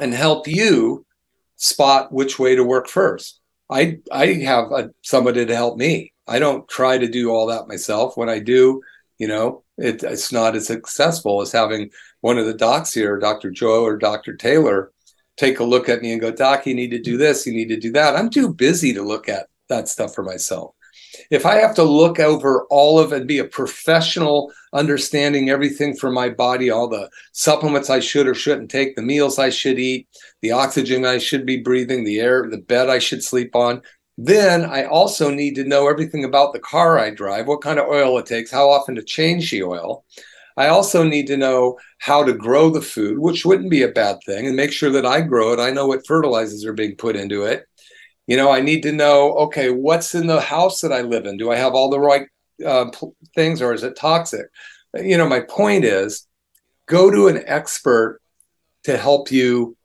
[0.00, 1.04] and help you
[1.56, 3.40] spot which way to work first.
[3.70, 6.12] I I have a, somebody to help me.
[6.26, 8.16] I don't try to do all that myself.
[8.16, 8.82] When I do,
[9.18, 13.50] you know, it, it's not as successful as having one of the docs here, Dr.
[13.50, 14.36] Joe or Dr.
[14.36, 14.92] Taylor,
[15.36, 17.68] take a look at me and go, Doc, you need to do this, you need
[17.68, 18.16] to do that.
[18.16, 20.74] I'm too busy to look at that stuff for myself.
[21.30, 26.10] If I have to look over all of and be a professional, understanding everything for
[26.10, 30.08] my body, all the supplements I should or shouldn't take, the meals I should eat,
[30.40, 33.82] the oxygen I should be breathing, the air, the bed I should sleep on,
[34.16, 37.88] then I also need to know everything about the car I drive, what kind of
[37.88, 40.04] oil it takes, how often to change the oil.
[40.56, 44.18] I also need to know how to grow the food, which wouldn't be a bad
[44.26, 45.60] thing, and make sure that I grow it.
[45.60, 47.64] I know what fertilizers are being put into it.
[48.28, 51.38] You know, I need to know, okay, what's in the house that I live in?
[51.38, 52.28] Do I have all the right
[52.64, 52.90] uh,
[53.34, 54.46] things or is it toxic?
[54.94, 56.26] You know, my point is
[56.84, 58.20] go to an expert
[58.84, 59.78] to help you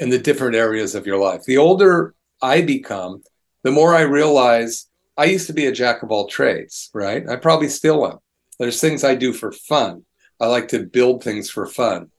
[0.00, 1.44] in the different areas of your life.
[1.44, 3.22] The older I become,
[3.62, 7.28] the more I realize I used to be a jack of all trades, right?
[7.28, 8.18] I probably still am.
[8.58, 10.04] There's things I do for fun.
[10.40, 12.10] I like to build things for fun.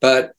[0.00, 0.34] But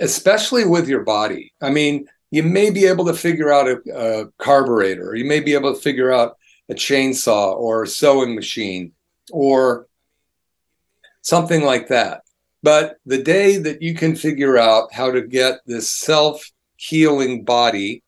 [0.00, 4.26] especially with your body, I mean, you may be able to figure out a, a
[4.38, 6.36] carburetor, you may be able to figure out
[6.68, 8.92] a chainsaw or a sewing machine
[9.32, 9.86] or
[11.22, 12.22] something like that.
[12.62, 18.02] But the day that you can figure out how to get this self healing body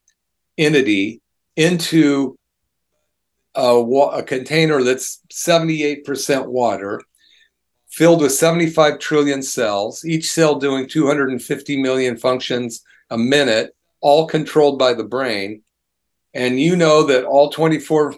[0.59, 1.23] entity
[1.57, 2.37] into
[3.55, 7.01] a, a container that's 78% water,
[7.89, 14.79] filled with 75 trillion cells, each cell doing 250 million functions a minute, all controlled
[14.79, 15.63] by the brain.
[16.35, 18.15] And you know that all 24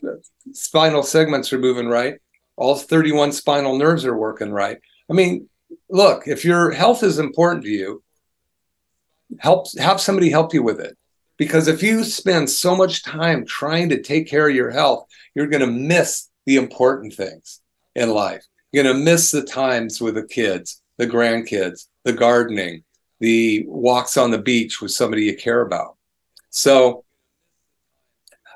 [0.52, 2.18] spinal segments are moving right,
[2.56, 4.78] all 31 spinal nerves are working right.
[5.10, 5.48] I mean,
[5.88, 8.02] look, if your health is important to you,
[9.38, 10.96] help have somebody help you with it.
[11.38, 15.46] Because if you spend so much time trying to take care of your health, you're
[15.46, 17.60] going to miss the important things
[17.94, 18.44] in life.
[18.70, 22.84] You're going to miss the times with the kids, the grandkids, the gardening,
[23.22, 25.96] the walks on the beach with somebody you care about.
[26.50, 27.04] So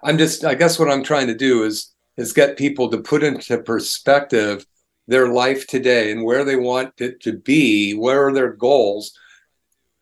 [0.03, 3.23] I'm just, I guess what I'm trying to do is is get people to put
[3.23, 4.67] into perspective
[5.07, 9.13] their life today and where they want it to be, where are their goals,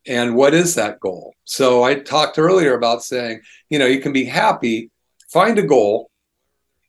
[0.07, 4.13] and what is that goal so i talked earlier about saying you know you can
[4.13, 4.91] be happy
[5.31, 6.09] find a goal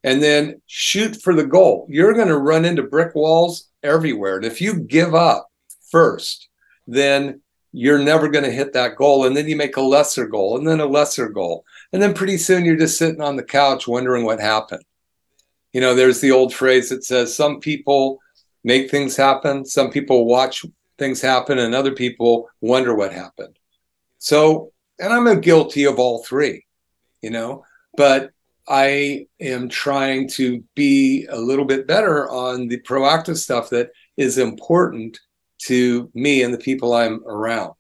[0.04, 4.44] and then shoot for the goal you're going to run into brick walls everywhere and
[4.44, 5.50] if you give up
[5.90, 6.48] first
[6.86, 7.40] then
[7.78, 9.26] you're never going to hit that goal.
[9.26, 11.62] And then you make a lesser goal and then a lesser goal.
[11.92, 14.82] And then pretty soon you're just sitting on the couch wondering what happened.
[15.74, 18.18] You know, there's the old phrase that says some people
[18.64, 20.64] make things happen, some people watch
[20.98, 23.58] things happen, and other people wonder what happened.
[24.16, 26.64] So, and I'm guilty of all three,
[27.20, 27.62] you know,
[27.94, 28.30] but
[28.66, 34.38] I am trying to be a little bit better on the proactive stuff that is
[34.38, 35.20] important
[35.66, 37.74] to me and the people I'm around.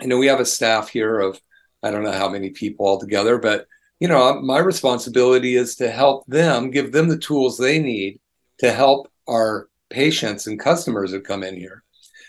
[0.00, 1.40] You know, we have a staff here of
[1.82, 3.66] I don't know how many people altogether, but
[4.00, 8.20] you know, my responsibility is to help them, give them the tools they need
[8.58, 11.82] to help our patients and customers that come in here,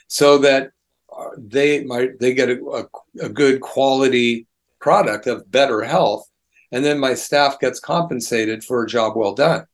[0.08, 0.72] so that
[1.18, 4.46] uh, they might they get a, a, a good quality
[4.80, 6.30] product of better health,
[6.72, 9.66] and then my staff gets compensated for a job well done.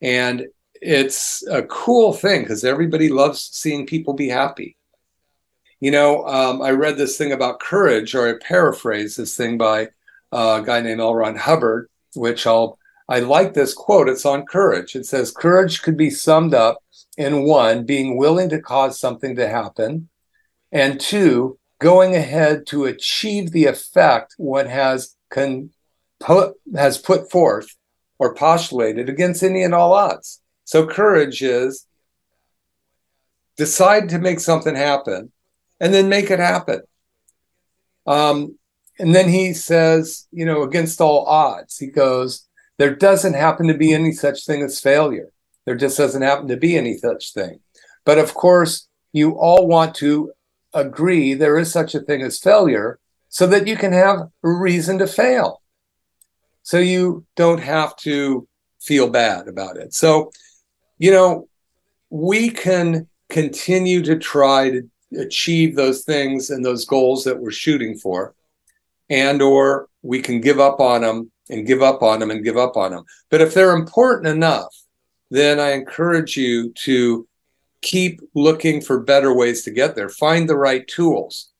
[0.00, 0.46] And
[0.82, 4.76] it's a cool thing because everybody loves seeing people be happy.
[5.78, 9.88] You know, um, I read this thing about courage, or I paraphrase this thing by
[10.32, 11.14] a guy named L.
[11.14, 14.08] Ron Hubbard, which I'll I like this quote.
[14.08, 14.96] It's on courage.
[14.96, 16.78] It says, Courage could be summed up
[17.16, 20.08] in one, being willing to cause something to happen,
[20.72, 25.70] and two, going ahead to achieve the effect one has con-
[26.20, 27.76] put, has put forth
[28.18, 30.41] or postulated against any and all odds.
[30.72, 31.86] So courage is
[33.58, 35.30] decide to make something happen
[35.78, 36.80] and then make it happen.
[38.06, 38.58] Um,
[38.98, 43.76] and then he says, you know, against all odds, he goes, there doesn't happen to
[43.76, 45.30] be any such thing as failure.
[45.66, 47.60] There just doesn't happen to be any such thing.
[48.06, 50.32] But of course, you all want to
[50.72, 54.96] agree there is such a thing as failure so that you can have a reason
[55.00, 55.60] to fail.
[56.62, 58.48] So you don't have to
[58.80, 59.92] feel bad about it.
[59.92, 60.32] So
[61.02, 61.48] you know,
[62.10, 64.88] we can continue to try to
[65.18, 68.34] achieve those things and those goals that we're shooting for
[69.10, 72.56] and or we can give up on them and give up on them and give
[72.56, 74.74] up on them but if they're important enough
[75.30, 77.26] then i encourage you to
[77.82, 80.08] keep looking for better ways to get there.
[80.08, 81.50] Find the right tools.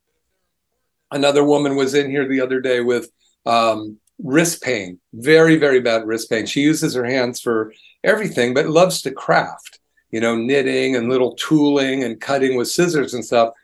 [1.11, 3.11] Another woman was in here the other day with
[3.45, 6.47] um, wrist pain very very bad wrist pain.
[6.47, 11.35] She uses her hands for everything, but loves to craft, you know, knitting and little
[11.35, 13.55] tooling and cutting with scissors and stuff.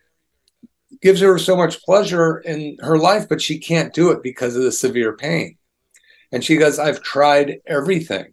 [1.03, 4.63] Gives her so much pleasure in her life, but she can't do it because of
[4.63, 5.59] the severe pain.
[6.33, 8.33] And she goes, I've tried everything.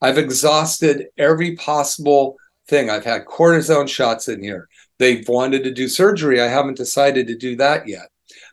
[0.00, 2.36] I've exhausted every possible
[2.68, 2.88] thing.
[2.88, 4.68] I've had cortisone shots in here.
[4.98, 6.40] They've wanted to do surgery.
[6.40, 8.08] I haven't decided to do that yet.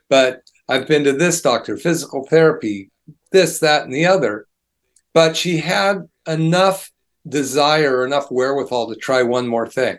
[0.08, 2.90] But I've been to this doctor, physical therapy,
[3.30, 4.46] this, that, and the other.
[5.12, 6.90] But she had enough
[7.28, 9.98] desire, enough wherewithal to try one more thing.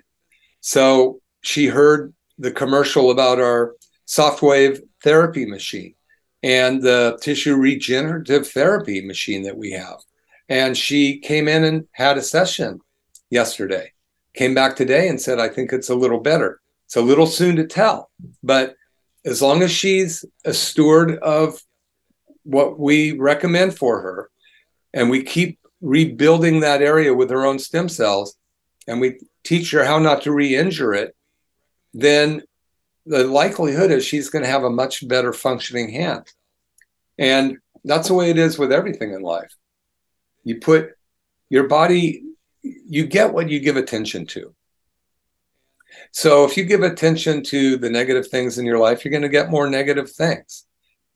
[0.62, 5.94] So she heard the commercial about our soft wave therapy machine
[6.44, 9.98] and the tissue regenerative therapy machine that we have.
[10.50, 12.80] And she came in and had a session
[13.30, 13.92] yesterday,
[14.34, 16.62] came back today and said, I think it's a little better.
[16.86, 18.10] It's a little soon to tell,
[18.44, 18.76] but
[19.26, 21.62] as long as she's a steward of
[22.44, 24.30] what we recommend for her
[24.94, 28.36] and we keep rebuilding that area with her own stem cells
[28.88, 31.16] and we teach her how not to re-injure it
[31.94, 32.44] then
[33.08, 36.26] the likelihood is she's going to have a much better functioning hand.
[37.18, 39.56] And that's the way it is with everything in life.
[40.44, 40.92] You put
[41.50, 42.24] your body
[42.62, 44.54] you get what you give attention to.
[46.12, 49.30] So if you give attention to the negative things in your life you're going to
[49.30, 50.66] get more negative things.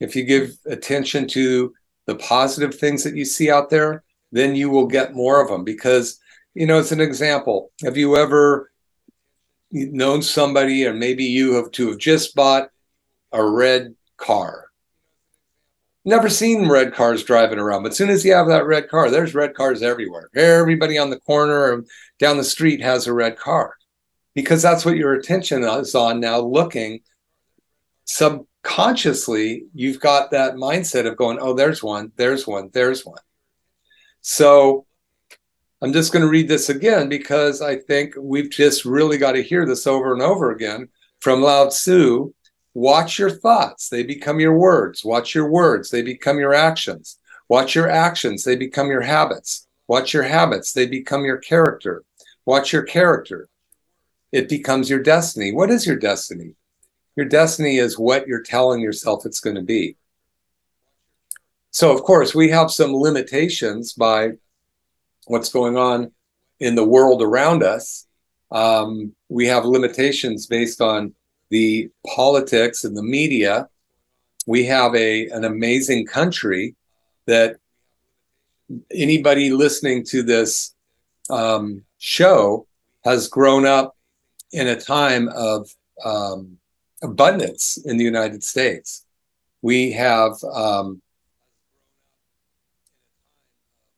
[0.00, 1.74] If you give attention to
[2.06, 5.62] the positive things that you see out there then you will get more of them
[5.62, 6.18] because
[6.54, 7.70] you know it's an example.
[7.84, 8.72] Have you ever
[9.70, 12.70] known somebody or maybe you have to have just bought
[13.30, 14.66] a red car?
[16.04, 19.10] Never seen red cars driving around but as soon as you have that red car
[19.10, 20.30] there's red cars everywhere.
[20.34, 21.86] Everybody on the corner and
[22.18, 23.76] down the street has a red car.
[24.34, 27.00] Because that's what your attention is on now looking
[28.04, 33.18] subconsciously you've got that mindset of going oh there's one there's one there's one
[34.22, 34.86] so
[35.82, 39.42] I'm just going to read this again because I think we've just really got to
[39.42, 40.88] hear this over and over again
[41.20, 42.32] from Lao Tzu.
[42.74, 45.04] Watch your thoughts, they become your words.
[45.04, 47.18] Watch your words, they become your actions.
[47.48, 49.66] Watch your actions, they become your habits.
[49.88, 52.04] Watch your habits, they become your character.
[52.46, 53.48] Watch your character,
[54.30, 55.52] it becomes your destiny.
[55.52, 56.54] What is your destiny?
[57.16, 59.96] Your destiny is what you're telling yourself it's going to be.
[61.72, 64.32] So, of course, we have some limitations by
[65.26, 66.12] what's going on
[66.60, 68.06] in the world around us.
[68.50, 71.14] Um, we have limitations based on
[71.52, 73.68] the politics and the media,
[74.46, 76.74] we have a an amazing country
[77.26, 77.56] that
[78.90, 80.74] anybody listening to this
[81.30, 82.66] um, show
[83.04, 83.96] has grown up
[84.52, 85.68] in a time of
[86.04, 86.56] um,
[87.02, 89.04] abundance in the United States.
[89.60, 91.02] We have, um,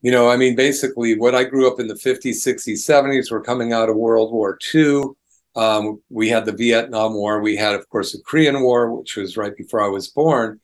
[0.04, 3.40] you know, I mean, basically, what I grew up in the 50s, 60s, 70s, we're
[3.40, 5.02] coming out of World War II.
[5.56, 7.40] Um, we had the Vietnam War.
[7.40, 10.60] We had, of course, the Korean War, which was right before I was born.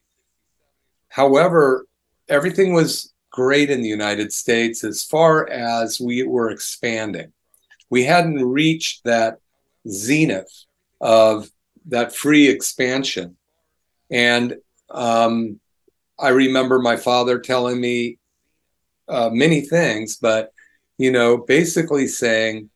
[1.09, 1.87] However,
[2.29, 7.33] everything was great in the United States as far as we were expanding.
[7.89, 9.39] We hadn't reached that
[9.89, 10.67] zenith
[11.01, 11.51] of
[11.87, 13.39] that free expansion.
[14.11, 14.59] And
[14.91, 15.61] um,
[16.19, 18.19] I remember my father telling me
[19.11, 20.53] uh, many things, but
[20.99, 22.71] you know, basically saying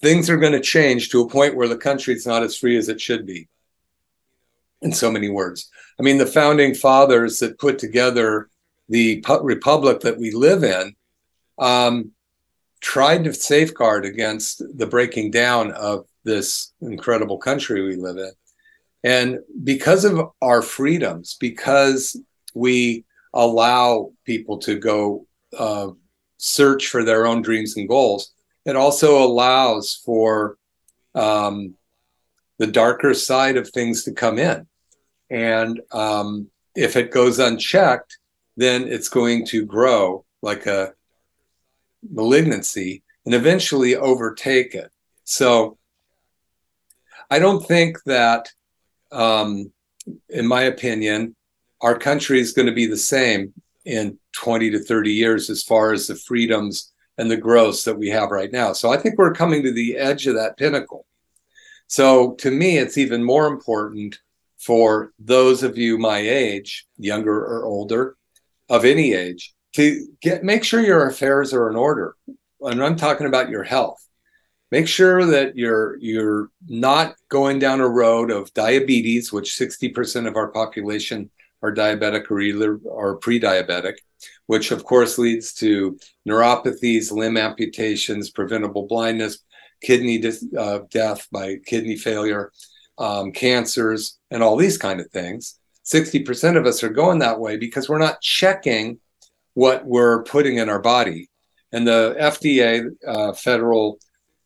[0.00, 2.76] things are going to change to a point where the country is not as free
[2.76, 3.48] as it should be.
[4.80, 8.48] In so many words, I mean, the founding fathers that put together
[8.88, 10.96] the republic that we live in
[11.56, 12.10] um,
[12.80, 18.32] tried to safeguard against the breaking down of this incredible country we live in.
[19.04, 22.20] And because of our freedoms, because
[22.54, 25.26] we allow people to go
[25.56, 25.88] uh,
[26.38, 28.32] search for their own dreams and goals,
[28.64, 30.56] it also allows for
[31.14, 31.74] um,
[32.58, 34.66] the darker side of things to come in.
[35.30, 38.18] And um, if it goes unchecked,
[38.56, 40.94] then it's going to grow like a
[42.10, 44.90] malignancy and eventually overtake it.
[45.24, 45.78] So
[47.30, 48.50] I don't think that,
[49.10, 49.72] um,
[50.28, 51.34] in my opinion,
[51.82, 53.52] our country is going to be the same
[53.84, 58.08] in 20 to 30 years as far as the freedoms and the growth that we
[58.08, 58.72] have right now.
[58.72, 61.04] So I think we're coming to the edge of that pinnacle.
[61.88, 64.18] So to me, it's even more important
[64.58, 68.16] for those of you my age, younger or older,
[68.70, 72.14] of any age, to get make sure your affairs are in order.
[72.60, 73.98] And I'm talking about your health.
[74.70, 80.36] Make sure that you're you're not going down a road of diabetes, which 60% of
[80.36, 81.28] our population
[81.62, 82.78] are diabetic or either
[83.20, 83.94] pre-diabetic,
[84.46, 85.98] which of course leads to
[86.28, 89.38] neuropathies, limb amputations, preventable blindness,
[89.82, 90.22] kidney
[90.58, 92.52] uh, death by kidney failure,
[92.98, 95.58] um, cancers, and all these kind of things.
[95.84, 98.98] 60% of us are going that way because we're not checking
[99.54, 101.28] what we're putting in our body.
[101.72, 103.98] And the FDA, uh, federal,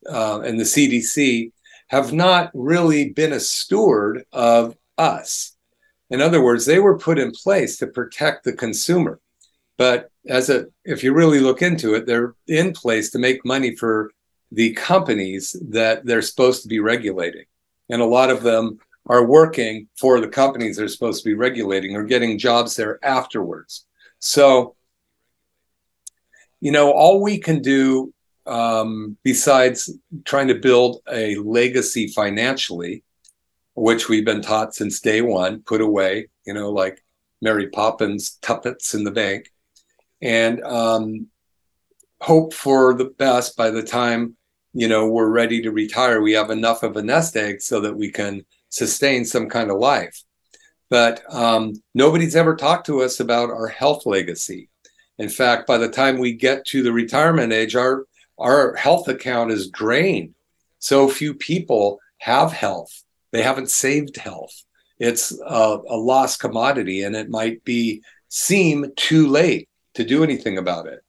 [0.08, 1.52] uh, and the CDC
[1.88, 5.55] have not really been a steward of us.
[6.10, 9.20] In other words, they were put in place to protect the consumer.
[9.76, 13.76] But as a, if you really look into it, they're in place to make money
[13.76, 14.10] for
[14.52, 17.44] the companies that they're supposed to be regulating
[17.88, 21.94] and a lot of them are working for the companies they're supposed to be regulating
[21.94, 23.86] or getting jobs there afterwards.
[24.18, 24.74] So,
[26.60, 28.12] you know, all we can do
[28.46, 29.92] um, besides
[30.24, 33.04] trying to build a legacy financially,
[33.76, 37.02] which we've been taught since day one, put away, you know, like
[37.42, 39.50] Mary Poppins tuppence in the bank,
[40.22, 41.28] and um,
[42.20, 44.34] hope for the best by the time
[44.72, 47.96] you know we're ready to retire we have enough of a nest egg so that
[47.96, 50.22] we can sustain some kind of life.
[50.88, 54.70] But um, nobody's ever talked to us about our health legacy.
[55.18, 58.06] In fact by the time we get to the retirement age our
[58.38, 60.34] our health account is drained.
[60.78, 63.02] So few people have health
[63.36, 64.64] they haven't saved health
[64.98, 70.58] it's a, a lost commodity and it might be seem too late to do anything
[70.58, 71.00] about it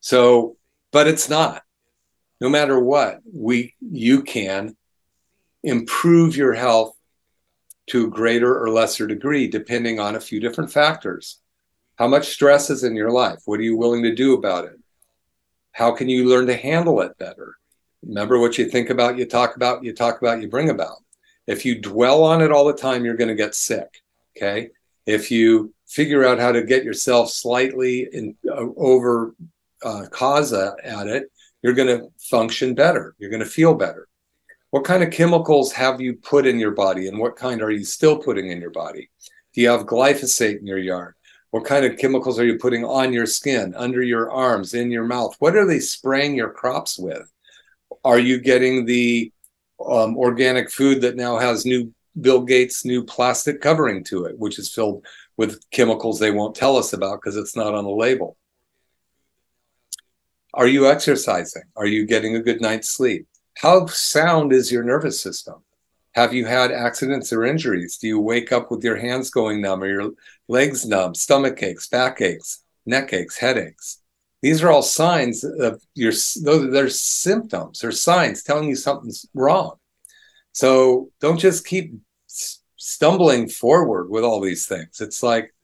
[0.00, 0.56] so
[0.90, 1.62] but it's not
[2.42, 4.76] no matter what, we you can
[5.62, 6.98] improve your health
[7.86, 11.38] to a greater or lesser degree, depending on a few different factors.
[11.94, 13.38] How much stress is in your life?
[13.44, 14.80] What are you willing to do about it?
[15.70, 17.54] How can you learn to handle it better?
[18.04, 20.96] Remember what you think about, you talk about, you talk about, you bring about.
[21.46, 24.02] If you dwell on it all the time, you're going to get sick.
[24.36, 24.70] Okay.
[25.06, 29.34] If you figure out how to get yourself slightly in, uh, over
[29.84, 31.30] uh, causa at it,
[31.62, 33.14] you're going to function better.
[33.18, 34.08] You're going to feel better.
[34.70, 37.84] What kind of chemicals have you put in your body and what kind are you
[37.84, 39.10] still putting in your body?
[39.52, 41.14] Do you have glyphosate in your yard?
[41.50, 45.04] What kind of chemicals are you putting on your skin, under your arms, in your
[45.04, 45.36] mouth?
[45.38, 47.30] What are they spraying your crops with?
[48.02, 49.30] Are you getting the
[49.90, 54.58] um, organic food that now has new Bill Gates' new plastic covering to it, which
[54.58, 55.04] is filled
[55.36, 58.36] with chemicals they won't tell us about because it's not on the label?
[60.54, 61.62] Are you exercising?
[61.76, 63.26] Are you getting a good night's sleep?
[63.56, 65.62] How sound is your nervous system?
[66.14, 67.96] Have you had accidents or injuries?
[67.96, 70.10] Do you wake up with your hands going numb or your
[70.48, 74.01] legs numb, stomach aches, back aches, neck aches, headaches?
[74.42, 76.12] These are all signs of your
[76.42, 79.76] they're symptoms or signs telling you something's wrong.
[80.52, 81.94] So don't just keep
[82.76, 85.00] stumbling forward with all these things.
[85.00, 85.54] It's like,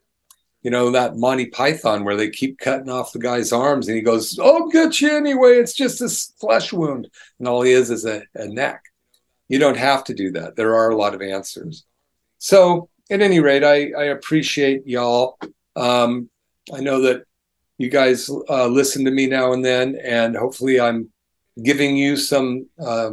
[0.62, 4.02] you know, that Monty Python where they keep cutting off the guy's arms and he
[4.02, 5.56] goes, I'll get you anyway.
[5.56, 6.08] It's just a
[6.40, 7.08] flesh wound.
[7.38, 8.82] And all he is is a, a neck.
[9.48, 10.56] You don't have to do that.
[10.56, 11.84] There are a lot of answers.
[12.38, 15.38] So, at any rate, I, I appreciate y'all.
[15.74, 16.28] Um,
[16.72, 17.24] I know that
[17.78, 21.10] you guys uh, listen to me now and then, and hopefully, I'm
[21.62, 23.10] giving you some uh,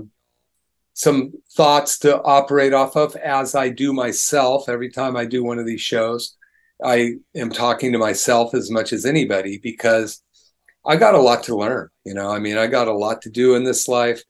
[0.93, 5.59] some thoughts to operate off of as I do myself every time I do one
[5.59, 6.35] of these shows.
[6.83, 10.21] I am talking to myself as much as anybody because
[10.85, 11.89] I got a lot to learn.
[12.03, 14.21] You know, I mean, I got a lot to do in this life.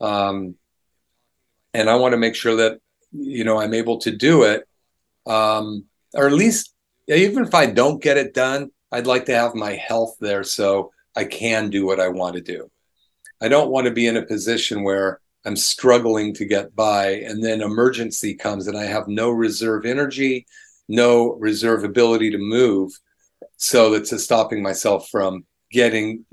[0.00, 0.56] Um,
[1.74, 2.80] and I want to make sure that
[3.12, 4.66] you know I'm able to do it,
[5.26, 5.84] um,
[6.14, 6.74] or at least
[7.08, 10.92] even if I don't get it done, I'd like to have my health there so
[11.14, 12.70] I can do what I want to do.
[13.40, 17.42] I don't want to be in a position where I'm struggling to get by, and
[17.42, 20.46] then emergency comes, and I have no reserve energy,
[20.88, 22.92] no reserve ability to move,
[23.56, 26.24] so that's stopping myself from getting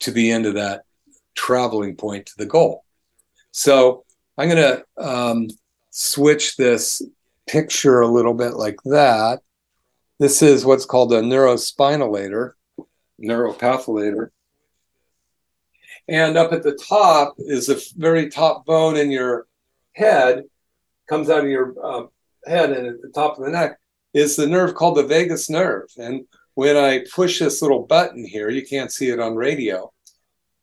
[0.00, 0.82] to the end of that
[1.34, 2.84] traveling point to the goal.
[3.52, 4.04] So
[4.36, 5.48] I'm going to um,
[5.90, 7.02] switch this
[7.46, 9.40] picture a little bit like that.
[10.20, 12.52] This is what's called a neurospinalator,
[13.18, 14.28] neuropatholator.
[16.08, 19.46] And up at the top is the very top bone in your
[19.94, 20.44] head,
[21.08, 22.06] comes out of your uh,
[22.44, 23.78] head, and at the top of the neck
[24.12, 25.88] is the nerve called the vagus nerve.
[25.96, 29.90] And when I push this little button here, you can't see it on radio.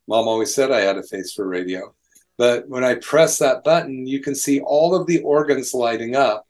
[0.08, 1.96] Mom always said I had a face for radio.
[2.38, 6.46] But when I press that button, you can see all of the organs lighting up.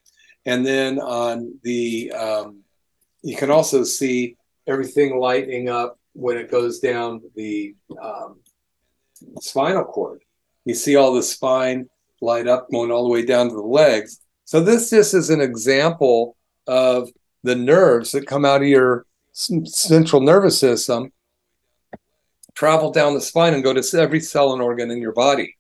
[0.46, 2.64] And then on the, um,
[3.22, 4.38] you can also see
[4.68, 8.40] everything lighting up when it goes down the um,
[9.40, 10.22] spinal cord.
[10.66, 11.90] You see all the spine
[12.22, 14.22] light up going all the way down to the legs.
[14.46, 16.36] So this just is an example
[16.68, 17.10] of
[17.44, 21.12] the nerves that come out of your central nervous system,
[22.56, 25.56] travel down the spine and go to every cell and organ in your body.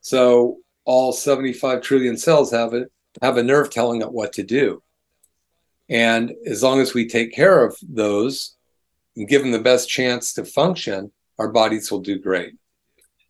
[0.00, 2.90] So all 75 trillion cells have it
[3.22, 4.82] have a nerve telling it what to do.
[5.88, 8.56] And as long as we take care of those
[9.16, 12.54] and give them the best chance to function, our bodies will do great.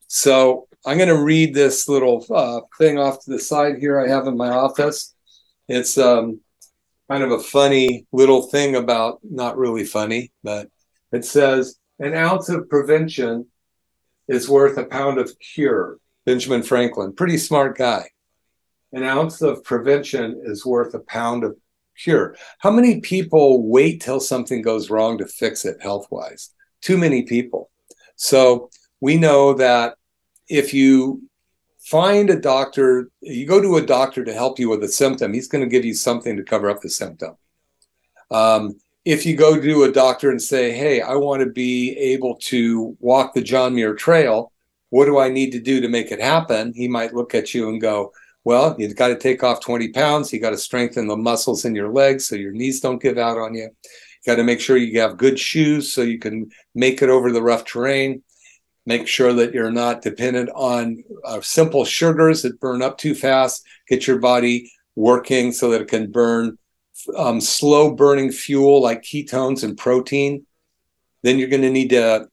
[0.09, 4.09] So I'm going to read this little uh, thing off to the side here I
[4.09, 5.15] have in my office.
[5.69, 6.41] It's um,
[7.11, 10.69] kind of a funny little thing about, not really funny, but
[11.13, 13.47] it says an ounce of prevention
[14.29, 15.99] is worth a pound of cure.
[16.25, 18.09] Benjamin Franklin, pretty smart guy.
[18.93, 21.57] An ounce of prevention is worth a pound of
[21.99, 22.37] cure.
[22.59, 26.51] How many people wait till something goes wrong to fix it health wise?
[26.81, 27.71] Too many people.
[28.17, 28.71] So
[29.01, 29.97] we know that
[30.49, 31.23] if you
[31.79, 35.49] find a doctor, you go to a doctor to help you with a symptom, he's
[35.49, 37.37] going to give you something to cover up the symptom.
[38.31, 42.37] Um, if you go to a doctor and say, Hey, I want to be able
[42.43, 44.53] to walk the John Muir Trail,
[44.91, 46.73] what do I need to do to make it happen?
[46.75, 48.13] He might look at you and go,
[48.45, 50.33] Well, you've got to take off 20 pounds.
[50.33, 53.39] You got to strengthen the muscles in your legs so your knees don't give out
[53.39, 53.65] on you.
[53.65, 53.71] You
[54.27, 57.43] got to make sure you have good shoes so you can make it over the
[57.43, 58.23] rough terrain.
[58.87, 63.65] Make sure that you're not dependent on uh, simple sugars that burn up too fast.
[63.87, 66.57] Get your body working so that it can burn
[67.17, 70.47] um, slow burning fuel like ketones and protein.
[71.23, 72.29] Then you're going to need to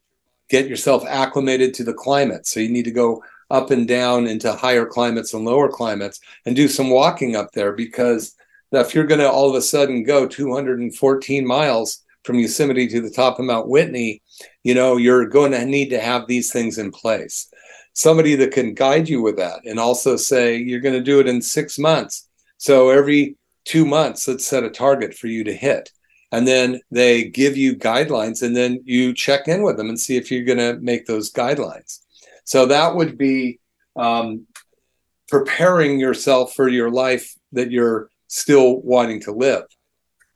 [0.48, 2.46] get yourself acclimated to the climate.
[2.46, 6.56] So you need to go up and down into higher climates and lower climates and
[6.56, 8.34] do some walking up there because
[8.72, 13.10] if you're going to all of a sudden go 214 miles from Yosemite to the
[13.10, 14.22] top of Mount Whitney,
[14.64, 17.48] you know, you're going to need to have these things in place.
[17.92, 21.28] Somebody that can guide you with that and also say you're going to do it
[21.28, 22.28] in six months.
[22.58, 25.90] So every two months, let's set a target for you to hit
[26.32, 30.16] and then they give you guidelines and then you check in with them and see
[30.16, 32.00] if you're going to make those guidelines
[32.46, 33.58] so that would be
[33.96, 34.46] um,
[35.28, 39.64] preparing yourself for your life that you're still wanting to live.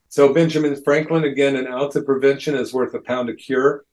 [0.09, 3.85] So benjamin franklin again an ounce of prevention is worth a pound of cure.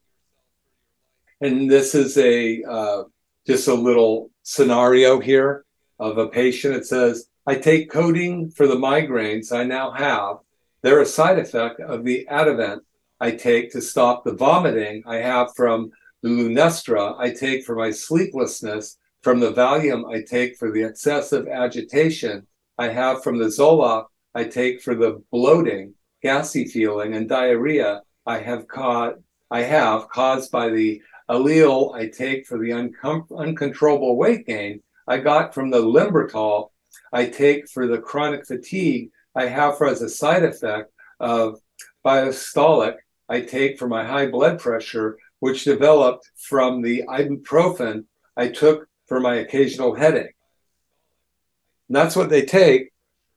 [1.40, 3.04] And this is a uh,
[3.46, 5.64] just a little scenario here
[6.00, 10.38] of a patient it says i take codeine for the migraines i now have.
[10.82, 12.80] They're a side effect of the Ativan
[13.20, 15.92] I take to stop the vomiting I have from
[16.24, 21.48] the Lunesta I take for my sleeplessness from the Valium I take for the excessive
[21.48, 22.48] agitation.
[22.78, 28.02] I have from the Zoloft I take for the bloating, gassy feeling, and diarrhea.
[28.26, 29.16] I have caught
[29.50, 34.82] I have caused by the Aleve I take for the uncom- uncontrollable weight gain.
[35.08, 36.72] I got from the Limbertol
[37.14, 39.12] I take for the chronic fatigue.
[39.36, 41.60] I have for as a side effect of
[42.04, 42.96] Bystolic
[43.30, 49.20] I take for my high blood pressure, which developed from the ibuprofen I took for
[49.20, 50.36] my occasional headache.
[51.88, 52.92] And that's what they take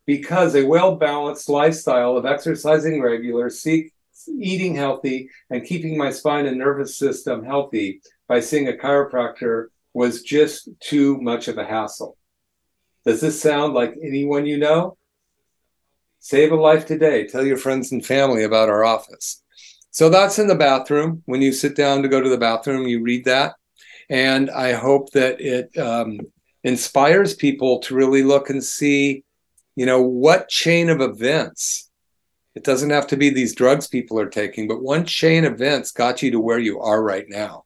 [0.07, 3.93] because a well balanced lifestyle of exercising regular, seek,
[4.29, 10.23] eating healthy, and keeping my spine and nervous system healthy by seeing a chiropractor was
[10.23, 12.17] just too much of a hassle.
[13.05, 14.97] Does this sound like anyone you know?
[16.21, 17.27] Save a life today.
[17.27, 19.43] Tell your friends and family about our office.
[19.91, 21.23] So that's in the bathroom.
[21.27, 23.55] When you sit down to go to the bathroom, you read that.
[24.09, 26.21] And I hope that it um,
[26.65, 29.25] inspires people to really look and see,
[29.77, 31.91] you know, what chain of events.
[32.55, 35.93] It doesn't have to be these drugs people are taking, but one chain of events
[35.93, 37.65] got you to where you are right now.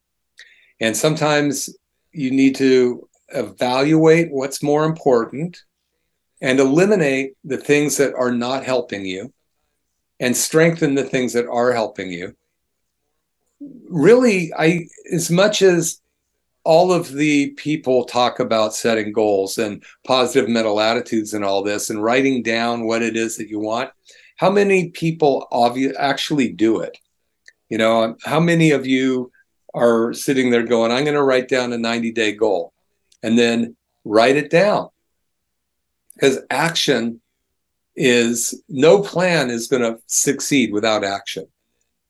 [0.79, 1.75] And sometimes
[2.11, 5.61] you need to evaluate what's more important
[6.41, 9.33] and eliminate the things that are not helping you
[10.19, 12.35] and strengthen the things that are helping you.
[13.89, 16.01] Really i as much as
[16.63, 21.89] all of the people talk about setting goals and positive mental attitudes and all this
[21.89, 23.91] and writing down what it is that you want
[24.35, 26.97] how many people obvi- actually do it?
[27.69, 29.31] You know um, how many of you
[29.73, 32.71] are sitting there going i'm going to write down a 90 day goal
[33.23, 34.89] and then write it down?
[36.13, 37.21] Because action
[37.95, 41.47] is no plan is going to succeed without action.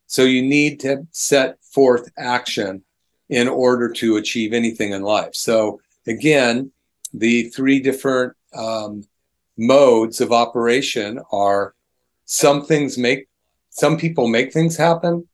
[0.07, 2.83] So you need to set forth action
[3.29, 5.35] in order to achieve anything in life.
[5.35, 6.71] So again,
[7.13, 9.03] the three different um,
[9.57, 11.73] modes of operation are
[12.25, 13.27] some things make
[13.69, 15.27] some people make things happen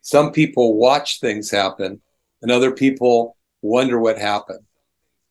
[0.00, 2.00] some people watch things happen
[2.40, 4.64] and other people wonder what happened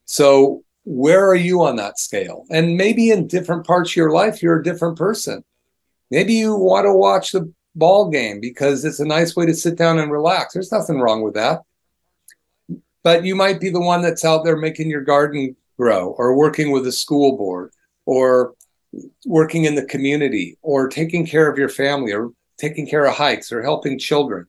[0.05, 2.45] so where are you on that scale?
[2.49, 5.43] And maybe in different parts of your life, you're a different person.
[6.09, 9.77] Maybe you want to watch the ball game because it's a nice way to sit
[9.77, 10.53] down and relax.
[10.53, 11.61] There's nothing wrong with that.
[13.03, 16.71] But you might be the one that's out there making your garden grow or working
[16.71, 17.71] with a school board
[18.05, 18.53] or
[19.25, 23.51] working in the community or taking care of your family or taking care of hikes
[23.51, 24.47] or helping children.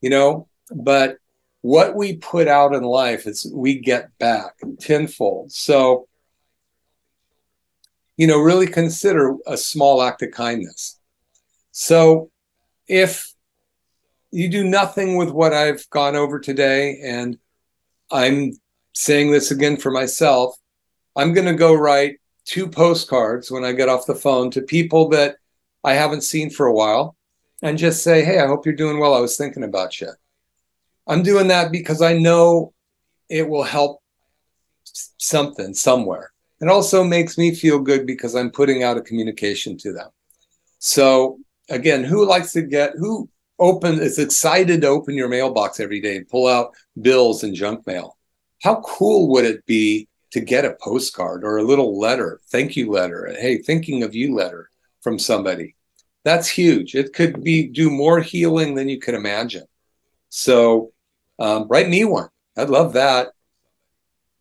[0.00, 1.18] You know, but
[1.66, 5.50] what we put out in life is we get back tenfold.
[5.50, 6.06] So,
[8.16, 11.00] you know, really consider a small act of kindness.
[11.72, 12.30] So,
[12.86, 13.34] if
[14.30, 17.36] you do nothing with what I've gone over today, and
[18.12, 18.52] I'm
[18.94, 20.54] saying this again for myself,
[21.16, 25.08] I'm going to go write two postcards when I get off the phone to people
[25.08, 25.34] that
[25.82, 27.16] I haven't seen for a while
[27.60, 29.14] and just say, Hey, I hope you're doing well.
[29.14, 30.12] I was thinking about you.
[31.06, 32.72] I'm doing that because I know
[33.28, 34.02] it will help
[35.18, 36.32] something somewhere.
[36.60, 40.08] It also makes me feel good because I'm putting out a communication to them.
[40.78, 41.38] So
[41.68, 43.28] again, who likes to get who
[43.58, 47.86] open is excited to open your mailbox every day and pull out bills and junk
[47.86, 48.16] mail?
[48.62, 52.90] How cool would it be to get a postcard or a little letter, thank you
[52.90, 55.74] letter, hey, thinking of you letter from somebody?
[56.24, 56.94] That's huge.
[56.94, 59.66] It could be do more healing than you can imagine.
[60.28, 60.92] So
[61.38, 62.28] um, write me one.
[62.56, 63.28] I'd love that.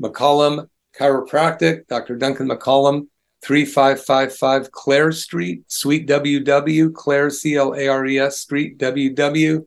[0.01, 2.15] McCollum Chiropractic, Dr.
[2.15, 3.07] Duncan McCollum,
[3.43, 9.65] 3555 Clares Street, Suite WW, Clare, C L A R E S Street, WW,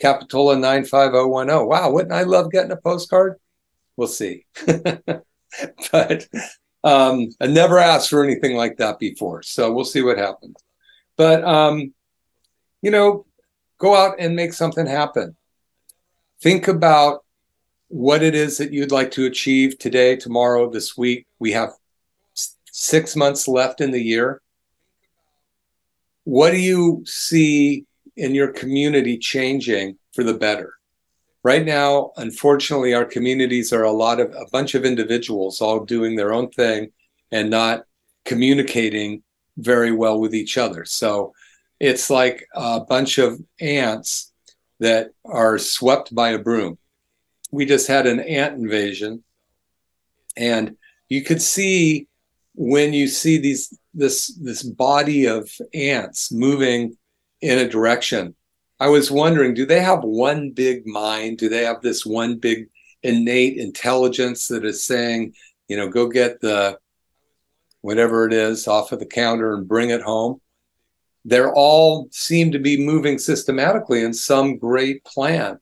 [0.00, 1.66] Capitola 95010.
[1.66, 3.36] Wow, wouldn't I love getting a postcard?
[3.96, 4.46] We'll see.
[5.92, 6.28] but
[6.84, 9.42] um, I never asked for anything like that before.
[9.42, 10.56] So we'll see what happens.
[11.16, 11.92] But, um,
[12.80, 13.26] you know,
[13.78, 15.36] go out and make something happen
[16.40, 17.24] think about
[17.88, 21.26] what it is that you'd like to achieve today, tomorrow, this week.
[21.38, 21.70] We have
[22.70, 24.40] six months left in the year.
[26.24, 27.86] What do you see
[28.16, 30.74] in your community changing for the better?
[31.42, 36.14] Right now, unfortunately, our communities are a lot of a bunch of individuals all doing
[36.14, 36.90] their own thing
[37.32, 37.84] and not
[38.24, 39.22] communicating
[39.56, 40.84] very well with each other.
[40.84, 41.32] So
[41.80, 44.32] it's like a bunch of ants
[44.80, 46.78] that are swept by a broom.
[47.50, 49.24] We just had an ant invasion,
[50.36, 50.76] and
[51.08, 52.06] you could see
[52.54, 56.96] when you see these this this body of ants moving
[57.40, 58.34] in a direction.
[58.80, 61.38] I was wondering, do they have one big mind?
[61.38, 62.68] Do they have this one big
[63.02, 65.34] innate intelligence that is saying,
[65.68, 66.78] you know, go get the
[67.80, 70.40] whatever it is off of the counter and bring it home.
[71.24, 75.58] They're all seem to be moving systematically in some great plan.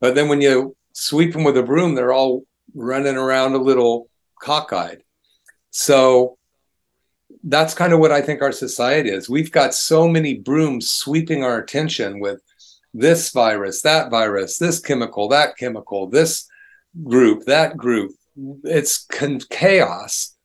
[0.00, 2.44] But then when you sweep them with a broom, they're all
[2.74, 4.08] running around a little
[4.42, 5.02] cockeyed.
[5.70, 6.36] So
[7.44, 9.28] that's kind of what I think our society is.
[9.28, 12.40] We've got so many brooms sweeping our attention with
[12.92, 16.48] this virus, that virus, this chemical, that chemical, this
[17.04, 18.12] group, that group.
[18.64, 19.06] It's
[19.50, 20.35] chaos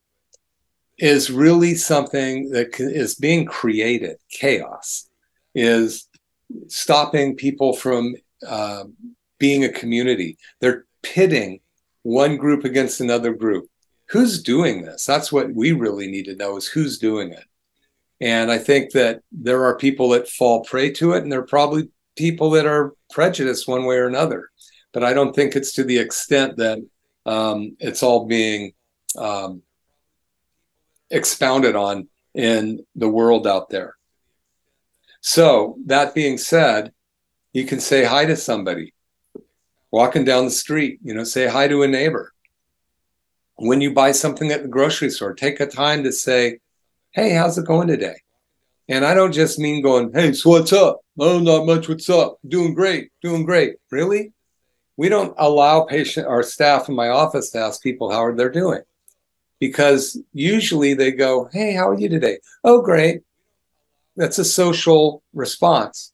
[1.02, 4.18] is really something that is being created.
[4.30, 5.10] Chaos
[5.56, 6.08] is
[6.68, 8.16] stopping people from
[8.48, 8.84] uh,
[9.40, 10.38] being a community.
[10.60, 11.60] They're pitting
[12.04, 13.68] one group against another group.
[14.10, 15.04] Who's doing this?
[15.06, 17.46] That's what we really need to know is who's doing it.
[18.20, 21.48] And I think that there are people that fall prey to it, and there are
[21.48, 24.50] probably people that are prejudiced one way or another.
[24.94, 26.78] But I don't think it's to the extent that
[27.26, 28.74] um, it's all being
[29.18, 29.64] um,
[31.12, 33.96] expounded on in the world out there.
[35.22, 36.94] So, that being said,
[37.54, 38.94] you can say hi to somebody
[39.92, 42.34] walking down the street, you know, say hi to a neighbor.
[43.56, 46.60] When you buy something at the grocery store, take a time to say,
[47.12, 48.16] Hey, how's it going today?
[48.88, 51.02] And I don't just mean going, Hey, so what's up?
[51.20, 51.88] Oh, not much.
[51.88, 52.40] What's up?
[52.48, 53.12] Doing great.
[53.22, 53.76] Doing great.
[53.92, 54.32] Really?
[54.98, 58.82] We don't allow patient our staff in my office to ask people how they're doing
[59.62, 62.40] because usually they go, Hey, how are you today?
[62.64, 63.22] Oh, great.
[64.18, 66.12] That's a social response.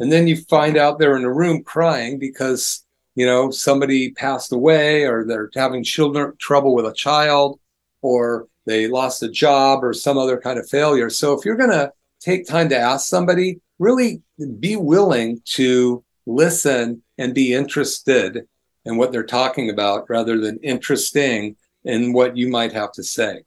[0.00, 2.84] And then you find out they're in a room crying because,
[3.14, 7.60] you know, somebody passed away or they're having children trouble with a child
[8.02, 11.08] or they lost a job or some other kind of failure.
[11.08, 14.22] So if you're going to take time to ask somebody, really
[14.58, 18.46] be willing to listen and be interested
[18.84, 21.56] in what they're talking about rather than interesting
[21.88, 23.42] and what you might have to say.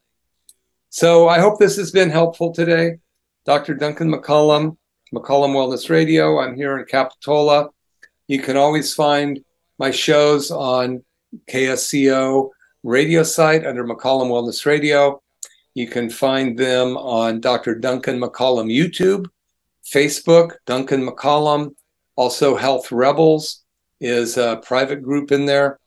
[0.89, 2.97] So I hope this has been helpful today.
[3.45, 3.75] Dr.
[3.75, 4.75] Duncan McCollum,
[5.13, 6.39] McCollum Wellness Radio.
[6.39, 7.69] I'm here in Capitola.
[8.27, 9.39] You can always find
[9.77, 11.03] my shows on
[11.47, 12.49] KSCO
[12.83, 15.21] radio site under McCollum Wellness Radio.
[15.75, 17.75] You can find them on Dr.
[17.75, 19.27] Duncan McCollum YouTube,
[19.85, 21.75] Facebook, Duncan McCollum.
[22.15, 23.63] Also, Health Rebels
[24.01, 25.79] is a private group in there.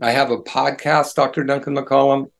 [0.00, 1.44] I have a podcast, Dr.
[1.44, 2.30] Duncan McCollum.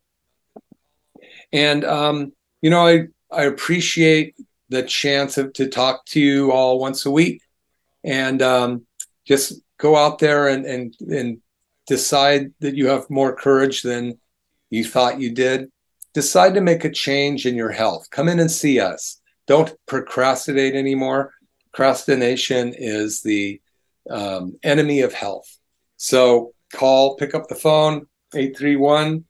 [1.53, 4.35] And, um, you know, I, I appreciate
[4.69, 7.43] the chance of, to talk to you all once a week
[8.03, 8.87] and um,
[9.25, 11.41] just go out there and, and, and
[11.87, 14.19] decide that you have more courage than
[14.71, 15.71] you thought you did.
[16.13, 18.11] Decide to make a change in your health.
[18.11, 19.21] Come in and see us.
[19.47, 21.33] Don't procrastinate anymore.
[21.73, 23.61] Procrastination is the
[24.11, 25.59] um, enemy of health.
[25.97, 29.25] So call, pick up the phone, 831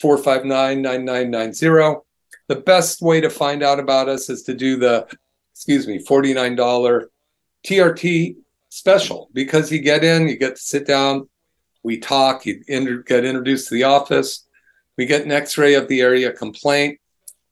[0.00, 2.00] 459 9990.
[2.48, 5.06] The best way to find out about us is to do the,
[5.52, 7.06] excuse me, $49
[7.66, 8.36] TRT
[8.70, 11.28] special because you get in, you get to sit down,
[11.82, 14.46] we talk, you inter- get introduced to the office,
[14.96, 16.98] we get an x ray of the area complaint,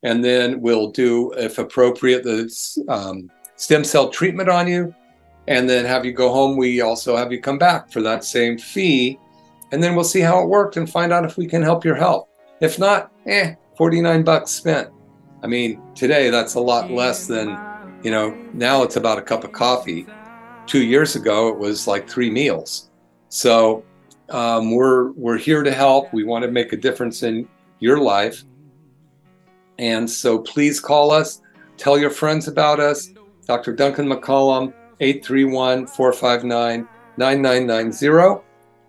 [0.02, 2.50] and then we'll do, if appropriate, the
[2.88, 4.94] um, stem cell treatment on you
[5.48, 6.56] and then have you go home.
[6.56, 9.18] We also have you come back for that same fee,
[9.72, 11.96] and then we'll see how it worked and find out if we can help your
[11.96, 12.28] health.
[12.60, 14.90] If not, eh, 49 bucks spent.
[15.42, 17.58] I mean, today that's a lot less than,
[18.02, 20.06] you know, now it's about a cup of coffee.
[20.66, 22.90] Two years ago, it was like three meals.
[23.30, 23.84] So
[24.28, 26.12] um, we're we're here to help.
[26.12, 28.44] We want to make a difference in your life,
[29.78, 31.40] and so please call us.
[31.78, 33.08] Tell your friends about us.
[33.46, 33.72] Dr.
[33.72, 38.44] Duncan McCollum, 831 459 9990.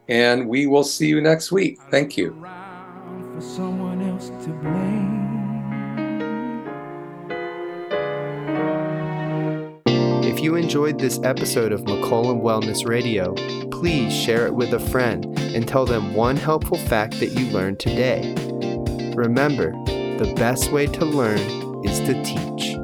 [0.08, 1.80] And we will see you next week.
[1.92, 2.36] Thank you.
[10.24, 13.34] If you enjoyed this episode of McCollum Wellness Radio,
[13.72, 17.80] please share it with a friend and tell them one helpful fact that you learned
[17.80, 18.34] today.
[19.16, 19.72] Remember,
[20.18, 21.40] the best way to learn
[21.86, 22.79] is to teach.